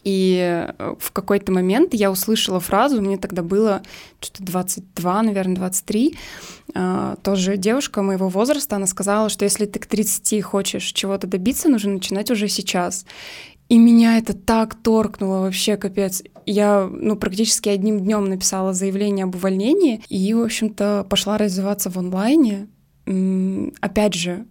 И 0.05 0.37
э, 0.39 0.95
в 0.99 1.11
какой-то 1.11 1.51
момент 1.51 1.95
я 1.95 2.11
услышала 2.11 2.59
фразу, 2.59 3.01
мне 3.01 3.17
тогда 3.17 3.41
было 3.41 3.81
что-то 4.21 4.43
22, 4.43 5.23
наверное, 5.23 5.55
23, 5.55 6.15
а, 6.75 7.15
тоже 7.23 7.57
девушка 7.57 8.03
моего 8.03 8.29
возраста, 8.29 8.75
она 8.75 8.85
сказала, 8.85 9.29
что 9.29 9.45
если 9.45 9.65
ты 9.65 9.79
к 9.79 9.87
30 9.87 10.43
хочешь 10.43 10.83
чего-то 10.83 11.25
добиться, 11.25 11.69
нужно 11.69 11.93
начинать 11.93 12.29
уже 12.29 12.47
сейчас. 12.47 13.05
И 13.67 13.79
меня 13.79 14.19
это 14.19 14.33
так 14.33 14.75
торкнуло 14.75 15.39
вообще, 15.39 15.75
капец. 15.75 16.21
Я, 16.45 16.87
ну, 16.87 17.15
практически 17.15 17.69
одним 17.69 17.99
днем 17.99 18.29
написала 18.29 18.73
заявление 18.73 19.23
об 19.23 19.33
увольнении 19.33 20.03
и, 20.07 20.33
в 20.35 20.43
общем-то, 20.43 21.07
пошла 21.09 21.39
развиваться 21.39 21.89
в 21.89 21.97
онлайне. 21.97 22.67
Опять 23.81 24.13
же, 24.13 24.45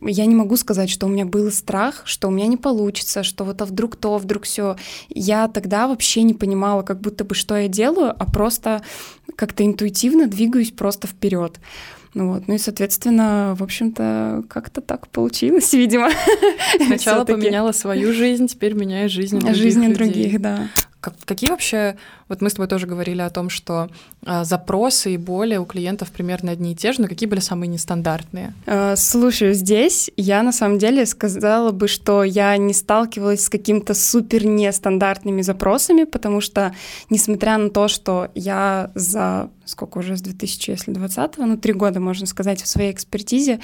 я 0.00 0.26
не 0.26 0.34
могу 0.34 0.56
сказать, 0.56 0.90
что 0.90 1.06
у 1.06 1.08
меня 1.08 1.24
был 1.24 1.50
страх, 1.50 2.02
что 2.04 2.28
у 2.28 2.30
меня 2.30 2.46
не 2.46 2.56
получится, 2.56 3.22
что 3.22 3.44
вот 3.44 3.62
а 3.62 3.64
вдруг 3.64 3.96
то, 3.96 4.18
вдруг 4.18 4.44
все. 4.44 4.76
Я 5.08 5.48
тогда 5.48 5.88
вообще 5.88 6.22
не 6.22 6.34
понимала, 6.34 6.82
как 6.82 7.00
будто 7.00 7.24
бы 7.24 7.34
что 7.34 7.56
я 7.56 7.68
делаю, 7.68 8.14
а 8.16 8.30
просто 8.30 8.82
как-то 9.36 9.64
интуитивно 9.64 10.26
двигаюсь 10.26 10.70
просто 10.70 11.06
вперед. 11.06 11.58
Ну 12.14 12.32
вот, 12.32 12.48
ну 12.48 12.54
и, 12.54 12.58
соответственно, 12.58 13.54
в 13.58 13.62
общем-то, 13.62 14.44
как-то 14.48 14.80
так 14.80 15.08
получилось, 15.08 15.72
видимо. 15.74 16.08
Сначала 16.86 17.24
поменяла 17.24 17.72
свою 17.72 18.12
жизнь, 18.12 18.46
теперь 18.46 18.72
меняешь 18.72 19.10
жизнь 19.10 19.38
других 19.38 19.56
Жизни 19.56 19.86
людей. 19.86 19.94
других, 19.96 20.40
да. 20.40 20.68
Как, 21.00 21.14
какие 21.24 21.50
вообще, 21.50 21.98
вот 22.28 22.40
мы 22.40 22.50
с 22.50 22.54
тобой 22.54 22.68
тоже 22.68 22.86
говорили 22.86 23.20
о 23.20 23.30
том, 23.30 23.50
что 23.50 23.88
а, 24.24 24.44
запросы 24.44 25.14
и 25.14 25.16
боли 25.16 25.56
у 25.56 25.64
клиентов 25.64 26.10
примерно 26.10 26.52
одни 26.52 26.72
и 26.72 26.74
те 26.74 26.92
же, 26.92 27.00
но 27.00 27.08
какие 27.08 27.28
были 27.28 27.40
самые 27.40 27.68
нестандартные? 27.68 28.52
А, 28.66 28.96
слушай, 28.96 29.54
здесь 29.54 30.10
я 30.16 30.42
на 30.42 30.52
самом 30.52 30.78
деле 30.78 31.06
сказала 31.06 31.70
бы, 31.70 31.88
что 31.88 32.24
я 32.24 32.56
не 32.56 32.74
сталкивалась 32.74 33.44
с 33.44 33.48
какими-то 33.48 33.94
супер 33.94 34.44
нестандартными 34.44 35.42
запросами, 35.42 36.04
потому 36.04 36.40
что, 36.40 36.74
несмотря 37.10 37.58
на 37.58 37.70
то, 37.70 37.88
что 37.88 38.28
я 38.34 38.90
за 38.94 39.50
сколько 39.66 39.98
уже 39.98 40.16
с 40.16 40.22
2020, 40.22 41.38
ну, 41.38 41.56
три 41.56 41.72
года, 41.72 42.00
можно 42.00 42.26
сказать, 42.26 42.62
в 42.62 42.66
своей 42.66 42.92
экспертизе. 42.92 43.60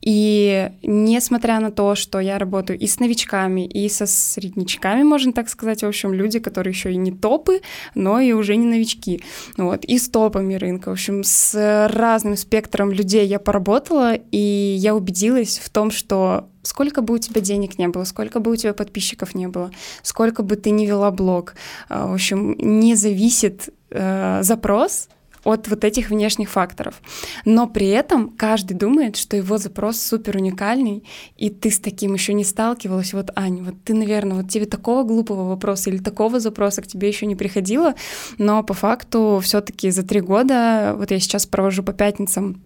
И 0.00 0.70
несмотря 0.82 1.60
на 1.60 1.70
то, 1.70 1.94
что 1.94 2.18
я 2.20 2.38
работаю 2.38 2.78
и 2.78 2.86
с 2.86 2.98
новичками, 2.98 3.66
и 3.66 3.88
со 3.88 4.06
среднячками, 4.06 5.02
можно 5.02 5.32
так 5.32 5.48
сказать, 5.48 5.82
в 5.82 5.86
общем, 5.86 6.12
люди, 6.14 6.38
которые 6.38 6.72
еще 6.72 6.92
и 6.92 6.96
не 6.96 7.12
топы, 7.12 7.60
но 8.02 8.20
и 8.20 8.32
уже 8.32 8.56
не 8.56 8.66
новички. 8.66 9.22
Вот, 9.56 9.84
и 9.84 9.98
с 9.98 10.08
топами 10.08 10.54
рынка. 10.54 10.90
В 10.90 10.92
общем, 10.92 11.22
с 11.24 11.88
разным 11.92 12.36
спектром 12.36 12.90
людей 12.90 13.26
я 13.26 13.38
поработала, 13.38 14.14
и 14.14 14.76
я 14.78 14.94
убедилась 14.94 15.58
в 15.58 15.70
том, 15.70 15.90
что 15.90 16.48
сколько 16.62 17.02
бы 17.02 17.14
у 17.14 17.18
тебя 17.18 17.40
денег 17.40 17.78
не 17.78 17.88
было, 17.88 18.04
сколько 18.04 18.40
бы 18.40 18.50
у 18.50 18.56
тебя 18.56 18.74
подписчиков 18.74 19.34
не 19.34 19.48
было, 19.48 19.70
сколько 20.02 20.42
бы 20.42 20.56
ты 20.56 20.70
не 20.70 20.86
вела 20.86 21.10
блог, 21.10 21.54
а, 21.88 22.06
в 22.06 22.14
общем, 22.14 22.56
не 22.58 22.94
зависит 22.94 23.68
э, 23.90 24.40
запрос 24.42 25.08
от 25.44 25.68
вот 25.68 25.84
этих 25.84 26.10
внешних 26.10 26.50
факторов. 26.50 27.00
Но 27.44 27.66
при 27.66 27.88
этом 27.88 28.30
каждый 28.30 28.74
думает, 28.74 29.16
что 29.16 29.36
его 29.36 29.58
запрос 29.58 30.00
супер 30.00 30.36
уникальный, 30.36 31.04
и 31.36 31.50
ты 31.50 31.70
с 31.70 31.78
таким 31.78 32.14
еще 32.14 32.32
не 32.34 32.44
сталкивалась. 32.44 33.12
Вот, 33.12 33.30
Аня, 33.34 33.62
вот 33.62 33.74
ты, 33.84 33.94
наверное, 33.94 34.38
вот 34.38 34.50
тебе 34.50 34.66
такого 34.66 35.02
глупого 35.02 35.48
вопроса 35.48 35.90
или 35.90 35.98
такого 35.98 36.40
запроса 36.40 36.82
к 36.82 36.86
тебе 36.86 37.08
еще 37.08 37.26
не 37.26 37.36
приходило, 37.36 37.94
но 38.38 38.62
по 38.62 38.74
факту 38.74 39.40
все-таки 39.42 39.90
за 39.90 40.02
три 40.02 40.20
года, 40.20 40.94
вот 40.96 41.10
я 41.10 41.18
сейчас 41.18 41.46
провожу 41.46 41.82
по 41.82 41.92
пятницам 41.92 42.62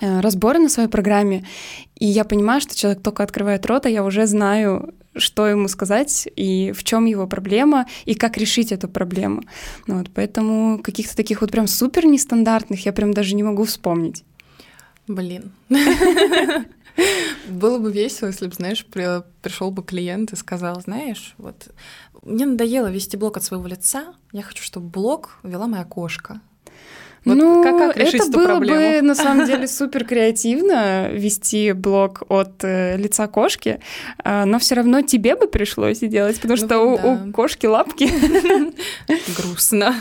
э, 0.00 0.20
разборы 0.20 0.58
на 0.58 0.68
своей 0.68 0.88
программе, 0.88 1.44
и 1.96 2.06
я 2.06 2.24
понимаю, 2.24 2.60
что 2.60 2.76
человек 2.76 3.02
только 3.02 3.22
открывает 3.22 3.66
рот, 3.66 3.86
а 3.86 3.90
я 3.90 4.04
уже 4.04 4.26
знаю, 4.26 4.94
что 5.16 5.46
ему 5.46 5.68
сказать 5.68 6.28
и 6.36 6.72
в 6.72 6.84
чем 6.84 7.06
его 7.06 7.26
проблема 7.26 7.86
и 8.04 8.14
как 8.14 8.36
решить 8.36 8.72
эту 8.72 8.88
проблему. 8.88 9.42
Ну 9.86 9.98
вот, 9.98 10.10
поэтому 10.14 10.78
каких-то 10.82 11.16
таких 11.16 11.40
вот 11.40 11.50
прям 11.50 11.66
супер 11.66 12.06
нестандартных 12.06 12.84
я 12.86 12.92
прям 12.92 13.12
даже 13.12 13.34
не 13.34 13.42
могу 13.42 13.64
вспомнить. 13.64 14.24
Блин. 15.06 15.52
Было 17.48 17.78
бы 17.78 17.92
весело, 17.92 18.28
если 18.28 18.46
бы, 18.48 18.54
знаешь, 18.54 18.84
при, 18.84 19.22
пришел 19.40 19.70
бы 19.70 19.82
клиент 19.82 20.32
и 20.32 20.36
сказал, 20.36 20.80
знаешь, 20.80 21.34
вот 21.38 21.68
мне 22.22 22.46
надоело 22.46 22.90
вести 22.90 23.16
блог 23.16 23.36
от 23.36 23.44
своего 23.44 23.66
лица, 23.66 24.14
я 24.32 24.42
хочу, 24.42 24.62
чтобы 24.62 24.88
блог 24.88 25.38
вела 25.42 25.66
моя 25.66 25.84
кошка. 25.84 26.40
Вот 27.28 27.36
ну, 27.36 27.62
как, 27.62 27.78
как 27.78 27.96
решить 27.96 28.14
это 28.14 28.24
эту 28.24 28.38
было 28.38 28.46
проблему? 28.46 29.00
бы 29.00 29.02
на 29.06 29.14
самом 29.14 29.46
деле 29.46 29.68
супер 29.68 30.04
креативно 30.04 31.08
вести 31.10 31.72
блог 31.72 32.22
от 32.28 32.64
э, 32.64 32.96
лица 32.96 33.26
кошки, 33.26 33.80
э, 34.24 34.44
но 34.44 34.58
все 34.58 34.74
равно 34.76 35.02
тебе 35.02 35.36
бы 35.36 35.46
пришлось 35.46 35.98
делать, 35.98 36.36
потому 36.36 36.52
ну, 36.52 36.56
что 36.56 36.68
да. 36.68 36.80
у, 36.80 37.28
у 37.28 37.32
кошки 37.32 37.66
лапки. 37.66 38.10
Грустно. 39.36 39.94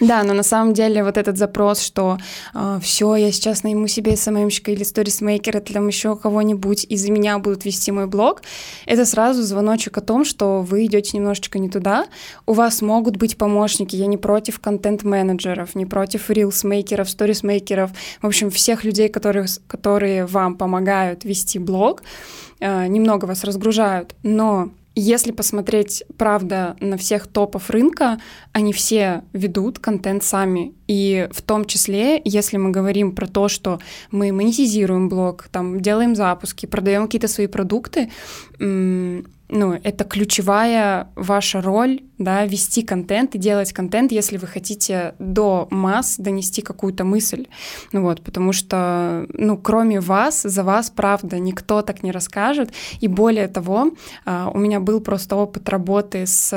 Да, 0.00 0.22
но 0.24 0.34
на 0.34 0.42
самом 0.42 0.74
деле 0.74 1.04
вот 1.04 1.16
этот 1.16 1.38
запрос, 1.38 1.80
что 1.80 2.18
э, 2.54 2.78
все, 2.82 3.14
я 3.16 3.32
сейчас 3.32 3.62
найму 3.62 3.86
себе 3.86 4.16
СММщика 4.16 4.72
или 4.72 4.82
сторисмейкера, 4.82 5.60
там 5.60 5.86
еще 5.86 6.16
кого-нибудь, 6.16 6.86
и 6.88 6.96
за 6.96 7.12
меня 7.12 7.38
будут 7.38 7.64
вести 7.64 7.92
мой 7.92 8.06
блог, 8.06 8.42
это 8.86 9.04
сразу 9.04 9.42
звоночек 9.42 9.98
о 9.98 10.00
том, 10.00 10.24
что 10.24 10.62
вы 10.62 10.86
идете 10.86 11.16
немножечко 11.16 11.58
не 11.58 11.68
туда. 11.68 12.06
У 12.46 12.52
вас 12.52 12.82
могут 12.82 13.16
быть 13.16 13.36
помощники, 13.36 13.96
я 13.96 14.06
не 14.06 14.16
против 14.16 14.58
контент-менеджеров, 14.58 15.74
не 15.74 15.86
против 15.86 16.30
рилс 16.30 16.64
мейкеров, 16.72 17.10
сторисмейкеров, 17.10 17.90
в 18.22 18.26
общем, 18.26 18.50
всех 18.50 18.84
людей, 18.84 19.08
которые, 19.08 19.46
которые 19.66 20.26
вам 20.26 20.56
помогают 20.56 21.24
вести 21.24 21.58
блог, 21.58 22.02
э, 22.60 22.86
немного 22.86 23.26
вас 23.26 23.44
разгружают, 23.44 24.14
но 24.22 24.70
если 24.94 25.32
посмотреть, 25.32 26.04
правда, 26.18 26.76
на 26.80 26.96
всех 26.96 27.26
топов 27.26 27.70
рынка, 27.70 28.18
они 28.52 28.72
все 28.72 29.22
ведут 29.32 29.78
контент 29.78 30.22
сами. 30.22 30.74
И 30.86 31.28
в 31.32 31.40
том 31.40 31.64
числе, 31.64 32.20
если 32.24 32.58
мы 32.58 32.70
говорим 32.70 33.14
про 33.14 33.26
то, 33.26 33.48
что 33.48 33.78
мы 34.10 34.32
монетизируем 34.32 35.08
блог, 35.08 35.48
там, 35.50 35.80
делаем 35.80 36.14
запуски, 36.14 36.66
продаем 36.66 37.06
какие-то 37.06 37.28
свои 37.28 37.46
продукты, 37.46 38.10
ну, 38.58 39.78
это 39.82 40.04
ключевая 40.04 41.08
ваша 41.14 41.60
роль, 41.60 42.00
да, 42.24 42.44
вести 42.46 42.82
контент 42.82 43.34
и 43.34 43.38
делать 43.38 43.72
контент, 43.72 44.12
если 44.12 44.36
вы 44.36 44.46
хотите 44.46 45.14
до 45.18 45.68
масс 45.70 46.16
донести 46.18 46.62
какую-то 46.62 47.04
мысль. 47.04 47.46
Ну 47.92 48.02
вот, 48.02 48.22
потому 48.22 48.52
что, 48.52 49.26
ну, 49.32 49.56
кроме 49.56 50.00
вас, 50.00 50.42
за 50.42 50.64
вас, 50.64 50.90
правда, 50.90 51.38
никто 51.38 51.82
так 51.82 52.02
не 52.02 52.12
расскажет. 52.12 52.72
И 53.00 53.08
более 53.08 53.48
того, 53.48 53.92
а, 54.24 54.50
у 54.52 54.58
меня 54.58 54.80
был 54.80 55.00
просто 55.00 55.36
опыт 55.36 55.68
работы 55.68 56.26
с, 56.26 56.52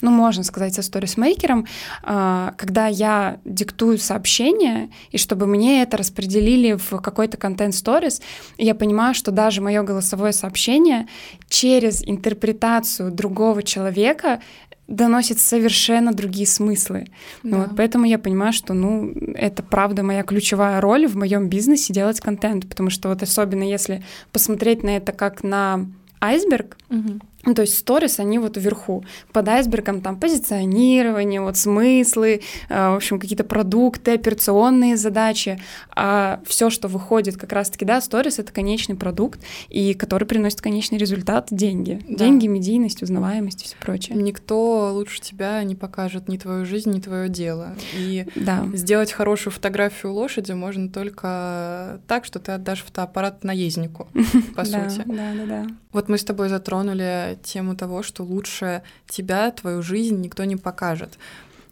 ну, 0.00 0.10
можно 0.10 0.42
сказать, 0.42 0.74
со 0.74 0.82
сторисмейкером, 0.82 1.66
а, 2.02 2.54
когда 2.56 2.86
я 2.86 3.38
диктую 3.44 3.98
сообщение, 3.98 4.90
и 5.10 5.18
чтобы 5.18 5.46
мне 5.46 5.82
это 5.82 5.96
распределили 5.96 6.74
в 6.74 7.00
какой-то 7.00 7.36
контент 7.36 7.74
сторис, 7.74 8.20
я 8.56 8.74
понимаю, 8.74 9.14
что 9.14 9.30
даже 9.30 9.60
мое 9.60 9.82
голосовое 9.82 10.32
сообщение 10.32 11.06
через 11.48 12.02
интерпретацию 12.06 13.10
другого 13.10 13.62
человека 13.62 14.40
доносит 14.88 15.38
совершенно 15.38 16.12
другие 16.12 16.46
смыслы. 16.46 17.06
Да. 17.42 17.58
Вот, 17.58 17.76
поэтому 17.76 18.06
я 18.06 18.18
понимаю, 18.18 18.52
что 18.52 18.72
ну, 18.72 19.12
это 19.34 19.62
правда 19.62 20.02
моя 20.02 20.22
ключевая 20.22 20.80
роль 20.80 21.06
в 21.06 21.14
моем 21.14 21.48
бизнесе 21.48 21.92
делать 21.92 22.20
контент, 22.20 22.68
потому 22.68 22.90
что 22.90 23.10
вот 23.10 23.22
особенно 23.22 23.62
если 23.62 24.02
посмотреть 24.32 24.82
на 24.82 24.96
это 24.96 25.12
как 25.12 25.44
на 25.44 25.86
айсберг, 26.20 26.76
угу. 26.90 27.20
Ну, 27.44 27.54
то 27.54 27.62
есть 27.62 27.78
сторис, 27.78 28.18
они 28.18 28.38
вот 28.38 28.56
вверху. 28.56 29.04
Под 29.32 29.48
айсбергом 29.48 30.00
там 30.00 30.18
позиционирование, 30.18 31.40
вот 31.40 31.56
смыслы, 31.56 32.42
э, 32.68 32.90
в 32.90 32.96
общем, 32.96 33.20
какие-то 33.20 33.44
продукты, 33.44 34.14
операционные 34.14 34.96
задачи. 34.96 35.60
А 35.94 36.40
все, 36.46 36.68
что 36.68 36.88
выходит 36.88 37.36
как 37.36 37.52
раз-таки, 37.52 37.84
да, 37.84 38.00
сторис— 38.00 38.38
это 38.40 38.52
конечный 38.52 38.96
продукт, 38.96 39.40
и 39.68 39.94
который 39.94 40.26
приносит 40.26 40.60
конечный 40.60 40.98
результат— 40.98 41.48
деньги. 41.50 42.00
Да. 42.08 42.24
Деньги, 42.24 42.48
медийность, 42.48 43.02
узнаваемость 43.02 43.62
и 43.62 43.64
все 43.66 43.76
прочее. 43.80 44.16
Никто 44.16 44.92
лучше 44.92 45.20
тебя 45.20 45.62
не 45.62 45.76
покажет 45.76 46.28
ни 46.28 46.38
твою 46.38 46.66
жизнь, 46.66 46.90
ни 46.90 47.00
твое 47.00 47.28
дело. 47.28 47.76
И 47.96 48.26
да. 48.34 48.66
сделать 48.74 49.12
хорошую 49.12 49.52
фотографию 49.52 50.12
лошади 50.12 50.52
можно 50.52 50.88
только 50.88 52.00
так, 52.08 52.24
что 52.24 52.40
ты 52.40 52.52
отдашь 52.52 52.82
фотоаппарат 52.82 53.44
наезднику, 53.44 54.08
по 54.56 54.64
сути. 54.64 55.02
Да, 55.06 55.32
да, 55.34 55.46
да. 55.46 55.66
Вот 55.92 56.08
мы 56.08 56.18
с 56.18 56.24
тобой 56.24 56.48
затронули 56.48 57.37
тему 57.42 57.76
того, 57.76 58.02
что 58.02 58.24
лучше 58.24 58.82
тебя, 59.06 59.50
твою 59.50 59.82
жизнь 59.82 60.20
никто 60.20 60.44
не 60.44 60.56
покажет. 60.56 61.18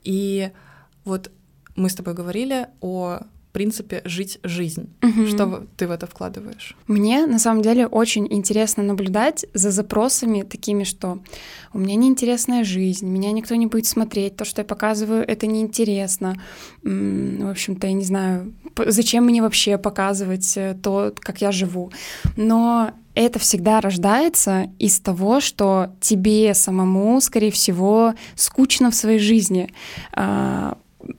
И 0.05 0.51
вот 1.05 1.31
мы 1.77 1.89
с 1.89 1.95
тобой 1.95 2.15
говорили 2.15 2.69
о 2.81 3.21
принципе 3.57 4.03
жить 4.05 4.39
жизнь. 4.43 4.91
Угу. 5.03 5.27
Что 5.29 5.67
ты 5.79 5.89
в 5.89 5.91
это 5.91 6.07
вкладываешь? 6.07 6.77
Мне 6.89 7.27
на 7.27 7.39
самом 7.39 7.63
деле 7.63 7.87
очень 7.87 8.27
интересно 8.31 8.83
наблюдать 8.83 9.47
за 9.55 9.71
запросами 9.71 10.43
такими, 10.43 10.85
что 10.85 11.21
у 11.73 11.79
меня 11.79 11.95
неинтересная 11.95 12.65
жизнь, 12.65 13.09
меня 13.09 13.33
никто 13.33 13.55
не 13.55 13.67
будет 13.67 13.87
смотреть, 13.87 14.37
то, 14.37 14.45
что 14.45 14.61
я 14.61 14.67
показываю, 14.67 15.25
это 15.27 15.47
неинтересно. 15.47 16.37
В 16.83 17.51
общем-то, 17.51 17.87
я 17.87 17.95
не 17.95 18.05
знаю, 18.05 18.53
зачем 18.89 19.25
мне 19.25 19.41
вообще 19.41 19.79
показывать 19.79 20.55
э, 20.59 20.77
то, 20.83 21.15
как 21.19 21.41
я 21.41 21.51
живу. 21.51 21.91
Но 22.37 22.93
это 23.17 23.39
всегда 23.39 23.81
рождается 23.81 24.71
из 24.79 25.01
того, 25.01 25.41
что 25.41 25.91
тебе 26.01 26.55
самому, 26.55 27.21
скорее 27.21 27.51
всего, 27.51 28.15
скучно 28.35 28.91
в 28.91 28.95
своей 28.95 29.19
жизни. 29.19 29.73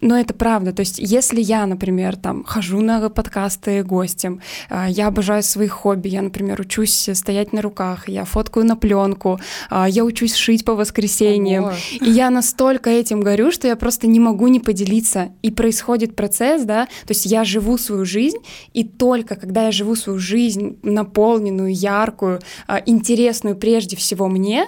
Но 0.02 0.20
это 0.20 0.34
правда. 0.34 0.74
То 0.74 0.82
есть, 0.82 1.00
если 1.00 1.42
я, 1.42 1.66
например, 1.66 2.16
там 2.16 2.44
хожу 2.44 2.82
на 2.82 3.10
подкасты 3.10 3.84
гостям, 3.84 4.42
а, 4.70 4.90
я 4.90 5.08
обожаю 5.08 5.44
свои 5.44 5.68
хобби, 5.68 6.10
я, 6.10 6.22
например, 6.22 6.60
учусь 6.62 7.10
стоять 7.14 7.54
на 7.54 7.62
руках, 7.62 8.10
я 8.10 8.26
фоткаю 8.26 8.66
на 8.66 8.76
пленку, 8.76 9.40
а, 9.70 9.88
я 9.88 10.04
учусь 10.04 10.36
шить 10.36 10.66
по 10.66 10.76
воскресеньям, 10.76 11.66
Ого. 11.66 11.74
и 12.02 12.10
я 12.10 12.30
настолько 12.30 12.90
этим 12.90 13.22
горю, 13.22 13.52
что 13.52 13.68
я 13.68 13.76
просто 13.76 14.08
не 14.08 14.20
могу 14.20 14.48
не 14.48 14.60
поделиться. 14.60 15.30
И 15.42 15.52
происходит 15.52 16.16
процесс, 16.16 16.64
да, 16.64 16.86
то 16.86 17.12
есть 17.12 17.26
я 17.26 17.44
живу 17.44 17.78
свою 17.78 18.06
жизнь, 18.06 18.38
и 18.74 18.84
только 18.84 19.36
когда 19.36 19.66
я 19.66 19.72
живу 19.72 19.96
свою 19.96 20.20
жизнь 20.20 20.78
наполненную, 20.84 21.74
яркую, 21.74 22.40
а, 22.68 22.82
интересную 22.86 23.56
прежде 23.56 23.96
всего 23.96 24.28
мне, 24.28 24.68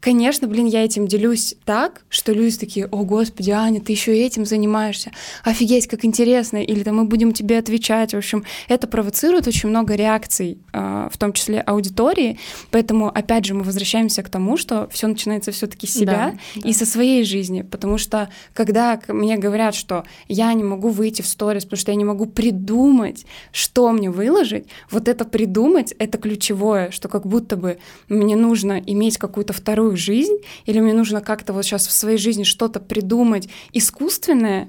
Конечно, 0.00 0.48
блин, 0.48 0.66
я 0.66 0.82
этим 0.82 1.06
делюсь 1.06 1.54
так, 1.66 2.02
что 2.08 2.32
люди 2.32 2.56
такие, 2.56 2.86
о, 2.86 3.04
господи, 3.04 3.50
Аня, 3.50 3.82
ты 3.82 3.92
еще 3.92 4.16
этим 4.16 4.46
занимаешься, 4.46 5.12
офигеть, 5.44 5.88
как 5.88 6.06
интересно, 6.06 6.56
или 6.56 6.82
там 6.82 6.96
мы 6.96 7.04
будем 7.04 7.32
тебе 7.32 7.58
отвечать, 7.58 8.14
в 8.14 8.16
общем, 8.16 8.44
это 8.68 8.86
провоцирует 8.86 9.46
очень 9.46 9.68
много 9.68 9.94
реакций, 9.94 10.58
а, 10.72 11.10
в 11.12 11.18
том 11.18 11.34
числе 11.34 11.60
аудитории, 11.60 12.38
поэтому, 12.70 13.08
опять 13.08 13.44
же, 13.44 13.52
мы 13.52 13.62
возвращаемся 13.62 14.22
к 14.22 14.30
тому, 14.30 14.56
что 14.56 14.88
все 14.90 15.06
начинается 15.06 15.52
все-таки 15.52 15.86
с 15.86 15.92
себя 15.92 16.34
да, 16.54 16.60
и 16.60 16.72
да. 16.72 16.78
со 16.78 16.86
своей 16.86 17.22
жизни, 17.24 17.60
потому 17.60 17.98
что, 17.98 18.30
когда 18.54 18.98
мне 19.08 19.36
говорят, 19.36 19.74
что 19.74 20.04
я 20.28 20.50
не 20.54 20.64
могу 20.64 20.88
выйти 20.88 21.20
в 21.20 21.26
сторис, 21.26 21.64
потому 21.64 21.78
что 21.78 21.92
я 21.92 21.96
не 21.96 22.04
могу 22.04 22.24
придумать, 22.24 23.26
что 23.52 23.92
мне 23.92 24.10
выложить, 24.10 24.64
вот 24.90 25.08
это 25.08 25.26
придумать, 25.26 25.92
это 25.98 26.16
ключевое, 26.16 26.90
что 26.90 27.08
как 27.08 27.26
будто 27.26 27.58
бы 27.58 27.78
мне 28.08 28.34
нужно 28.34 28.80
иметь 28.80 29.18
какую-то 29.18 29.52
вторую 29.52 29.89
вторую 29.90 29.96
жизнь, 29.96 30.38
или 30.66 30.80
мне 30.80 30.92
нужно 30.92 31.20
как-то 31.20 31.52
вот 31.52 31.64
сейчас 31.64 31.86
в 31.86 31.92
своей 31.92 32.18
жизни 32.18 32.44
что-то 32.44 32.80
придумать 32.80 33.48
искусственное, 33.72 34.68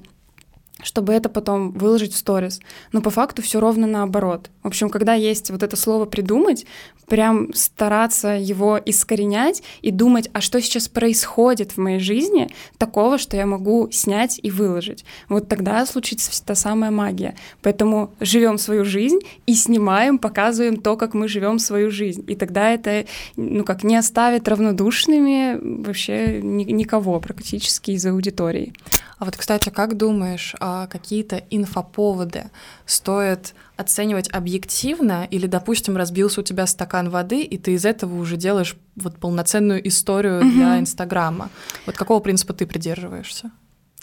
чтобы 0.83 1.13
это 1.13 1.29
потом 1.29 1.71
выложить 1.71 2.13
в 2.13 2.17
сторис. 2.17 2.59
Но 2.91 3.01
по 3.01 3.09
факту 3.09 3.41
все 3.41 3.59
ровно 3.59 3.88
наоборот. 3.88 4.50
В 4.63 4.67
общем, 4.67 4.89
когда 4.89 5.13
есть 5.13 5.50
вот 5.51 5.63
это 5.63 5.75
слово 5.75 6.05
«придумать», 6.05 6.65
прям 7.11 7.53
стараться 7.53 8.29
его 8.29 8.79
искоренять 8.85 9.63
и 9.81 9.91
думать, 9.91 10.29
а 10.31 10.39
что 10.39 10.61
сейчас 10.61 10.88
происходит 10.88 11.73
в 11.73 11.77
моей 11.77 12.00
жизни 12.00 12.50
такого, 12.77 13.17
что 13.17 13.35
я 13.35 13.45
могу 13.45 13.89
снять 13.91 14.39
и 14.41 14.50
выложить. 14.50 15.03
Вот 15.27 15.50
тогда 15.50 15.85
случится 15.85 16.31
та 16.45 16.55
самая 16.55 16.89
магия. 16.89 17.35
Поэтому 17.61 18.13
живем 18.21 18.57
свою 18.57 18.85
жизнь 18.85 19.19
и 19.45 19.55
снимаем, 19.55 20.19
показываем 20.19 20.77
то, 20.77 20.95
как 20.95 21.13
мы 21.13 21.27
живем 21.27 21.59
свою 21.59 21.91
жизнь. 21.91 22.23
И 22.29 22.35
тогда 22.35 22.69
это, 22.69 23.05
ну 23.35 23.65
как, 23.65 23.83
не 23.83 23.97
оставит 23.97 24.47
равнодушными 24.47 25.83
вообще 25.83 26.41
никого 26.41 27.19
практически 27.19 27.91
из 27.91 28.05
аудитории. 28.05 28.73
А 29.19 29.25
вот, 29.25 29.35
кстати, 29.38 29.69
как 29.69 29.97
думаешь, 29.97 30.55
а 30.59 30.70
какие-то 30.89 31.43
инфоповоды 31.49 32.45
стоит 32.85 33.53
оценивать 33.77 34.29
объективно 34.31 35.27
или, 35.31 35.47
допустим, 35.47 35.97
разбился 35.97 36.41
у 36.41 36.43
тебя 36.43 36.67
стакан 36.67 37.09
воды, 37.09 37.41
и 37.41 37.57
ты 37.57 37.73
из 37.73 37.85
этого 37.85 38.15
уже 38.19 38.37
делаешь 38.37 38.75
вот 38.95 39.17
полноценную 39.17 39.87
историю 39.87 40.41
mm-hmm. 40.41 40.51
для 40.51 40.79
Инстаграма? 40.79 41.49
Вот 41.85 41.95
какого 41.95 42.19
принципа 42.19 42.53
ты 42.53 42.65
придерживаешься? 42.65 43.51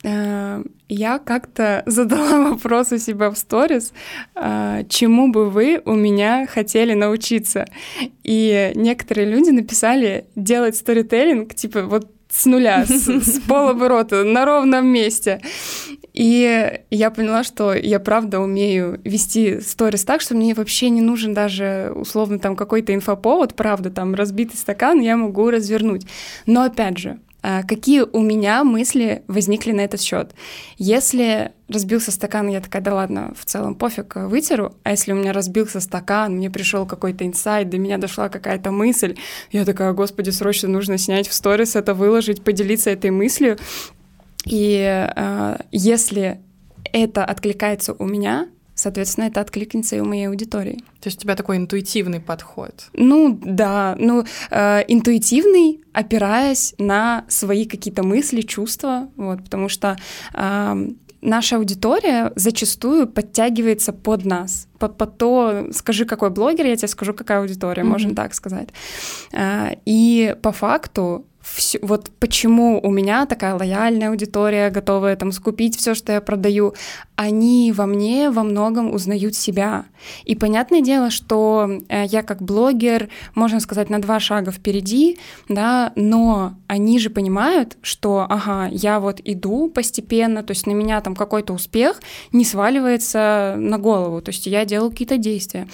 Э, 0.05 0.63
я 0.89 1.19
как-то 1.19 1.83
задала 1.87 2.51
вопрос 2.51 2.93
у 2.93 2.99
себя 2.99 3.31
в 3.31 3.39
сторис, 3.39 3.93
э, 4.35 4.85
чему 4.89 5.29
бы 5.33 5.51
вы 5.51 5.83
у 5.85 5.95
меня 5.95 6.47
хотели 6.47 6.95
научиться. 6.95 7.67
И 8.23 8.73
некоторые 8.75 9.29
люди 9.29 9.51
написали 9.51 10.27
делать 10.37 10.77
сторителлинг, 10.77 11.55
типа 11.55 11.83
вот 11.83 12.11
с 12.31 12.47
нуля, 12.47 12.85
с, 12.87 13.09
с 13.09 13.41
полоборота, 13.49 14.23
на 14.25 14.45
ровном 14.45 14.87
месте. 14.87 15.41
И 16.19 16.81
я 16.91 17.11
поняла, 17.13 17.45
что 17.45 17.73
я 17.73 18.01
правда 18.01 18.41
умею 18.41 19.01
вести 19.05 19.61
сторис 19.61 20.03
так, 20.05 20.21
что 20.21 20.35
мне 20.35 20.53
вообще 20.53 20.91
не 20.91 21.01
нужен 21.01 21.33
даже 21.33 21.93
условно 21.95 22.41
там 22.41 22.57
какой-то 22.57 22.93
инфоповод, 22.93 23.55
правда, 23.55 23.89
там 23.89 24.17
разбитый 24.17 24.59
стакан 24.59 24.99
я 24.99 25.17
могу 25.17 25.49
развернуть. 25.49 26.09
Но 26.45 26.63
опять 26.63 26.99
же, 26.99 27.21
а, 27.41 27.63
Какие 27.63 28.01
у 28.01 28.21
меня 28.21 28.65
мысли 28.65 29.23
возникли 29.29 29.71
на 29.71 29.83
этот 29.83 30.01
счет? 30.01 30.33
Если 30.77 31.53
разбился 31.69 32.11
стакан, 32.11 32.49
я 32.49 32.61
такая, 32.61 32.83
да 32.83 32.95
ладно, 32.95 33.33
в 33.39 33.45
целом 33.45 33.77
пофиг, 33.77 34.17
вытеру. 34.17 34.75
А 34.83 34.91
если 34.91 35.13
у 35.13 35.15
меня 35.15 35.33
разбился 35.33 35.79
стакан, 35.79 36.35
мне 36.35 36.51
пришел 36.51 36.85
какой-то 36.85 37.25
инсайт, 37.25 37.71
до 37.71 37.79
меня 37.79 37.97
дошла 37.97 38.29
какая-то 38.29 38.73
мысль, 38.73 39.17
я 39.53 39.65
такая, 39.65 39.93
господи, 39.93 40.31
срочно 40.31 40.69
нужно 40.69 40.99
снять 40.99 41.29
в 41.29 41.33
сторис 41.33 41.77
это, 41.77 41.95
выложить, 41.95 42.43
поделиться 42.43 42.91
этой 42.91 43.11
мыслью. 43.11 43.57
И 44.49 44.81
э, 45.15 45.57
если 45.73 46.41
это 46.93 47.25
откликается 47.25 47.93
у 47.93 48.07
меня, 48.07 48.49
соответственно, 48.75 49.27
это 49.27 49.41
откликнется 49.41 49.97
и 49.97 50.01
у 50.01 50.05
моей 50.05 50.29
аудитории. 50.29 50.79
То 51.01 51.09
есть 51.09 51.19
у 51.19 51.21
тебя 51.23 51.35
такой 51.35 51.57
интуитивный 51.57 52.21
подход? 52.21 52.89
Ну 52.93 53.39
да, 53.43 53.97
ну 53.99 54.25
э, 54.51 54.85
интуитивный, 54.89 55.81
опираясь 55.93 56.75
на 56.79 57.25
свои 57.29 57.67
какие-то 57.67 58.03
мысли, 58.03 58.43
чувства, 58.43 59.09
вот, 59.17 59.43
потому 59.45 59.69
что 59.69 59.97
э, 60.33 60.89
наша 61.21 61.57
аудитория 61.57 62.33
зачастую 62.37 63.09
подтягивается 63.09 63.93
под 63.93 64.25
нас, 64.25 64.69
под, 64.79 64.97
под 64.97 65.19
то, 65.19 65.67
скажи, 65.73 66.05
какой 66.05 66.31
блогер, 66.31 66.67
я 66.67 66.77
тебе 66.77 66.89
скажу, 66.89 67.15
какая 67.15 67.41
аудитория, 67.41 67.83
mm-hmm. 67.83 67.87
можно 67.87 68.15
так 68.15 68.35
сказать. 68.35 68.69
Э, 69.33 69.75
и 69.85 70.37
по 70.43 70.53
факту 70.53 71.27
все, 71.41 71.79
вот 71.83 72.11
почему 72.19 72.81
у 72.83 72.91
меня 72.91 73.27
такая 73.27 73.55
лояльная 73.55 74.11
аудитория, 74.11 74.71
готовая 74.71 75.17
там 75.17 75.33
скупить 75.33 75.77
все, 75.77 75.95
что 75.95 76.13
я 76.13 76.21
продаю, 76.21 76.75
они 77.17 77.73
во 77.73 77.87
мне 77.87 78.31
во 78.31 78.43
многом 78.43 78.93
узнают 78.93 79.35
себя. 79.35 79.87
И 80.25 80.35
понятное 80.35 80.81
дело, 80.81 81.11
что 81.11 81.71
э, 81.89 82.05
я 82.07 82.23
как 82.23 82.43
блогер, 82.43 83.09
можно 83.35 83.61
сказать, 83.61 83.91
на 83.91 84.01
два 84.01 84.21
шага 84.21 84.51
впереди, 84.51 85.19
да, 85.49 85.93
но 85.97 86.55
они 86.67 86.99
же 86.99 87.11
понимают, 87.11 87.77
что, 87.83 88.27
ага, 88.29 88.69
я 88.71 89.01
вот 89.01 89.21
иду 89.25 89.69
постепенно, 89.69 90.43
то 90.43 90.53
есть 90.53 90.67
на 90.67 90.73
меня 90.73 91.01
там 91.01 91.15
какой-то 91.15 91.53
успех 91.53 92.01
не 92.33 92.45
сваливается 92.45 93.55
на 93.57 93.79
голову, 93.79 94.21
то 94.21 94.31
есть 94.31 94.47
я 94.47 94.65
делаю 94.65 94.91
какие-то 94.91 95.19
действия 95.19 95.69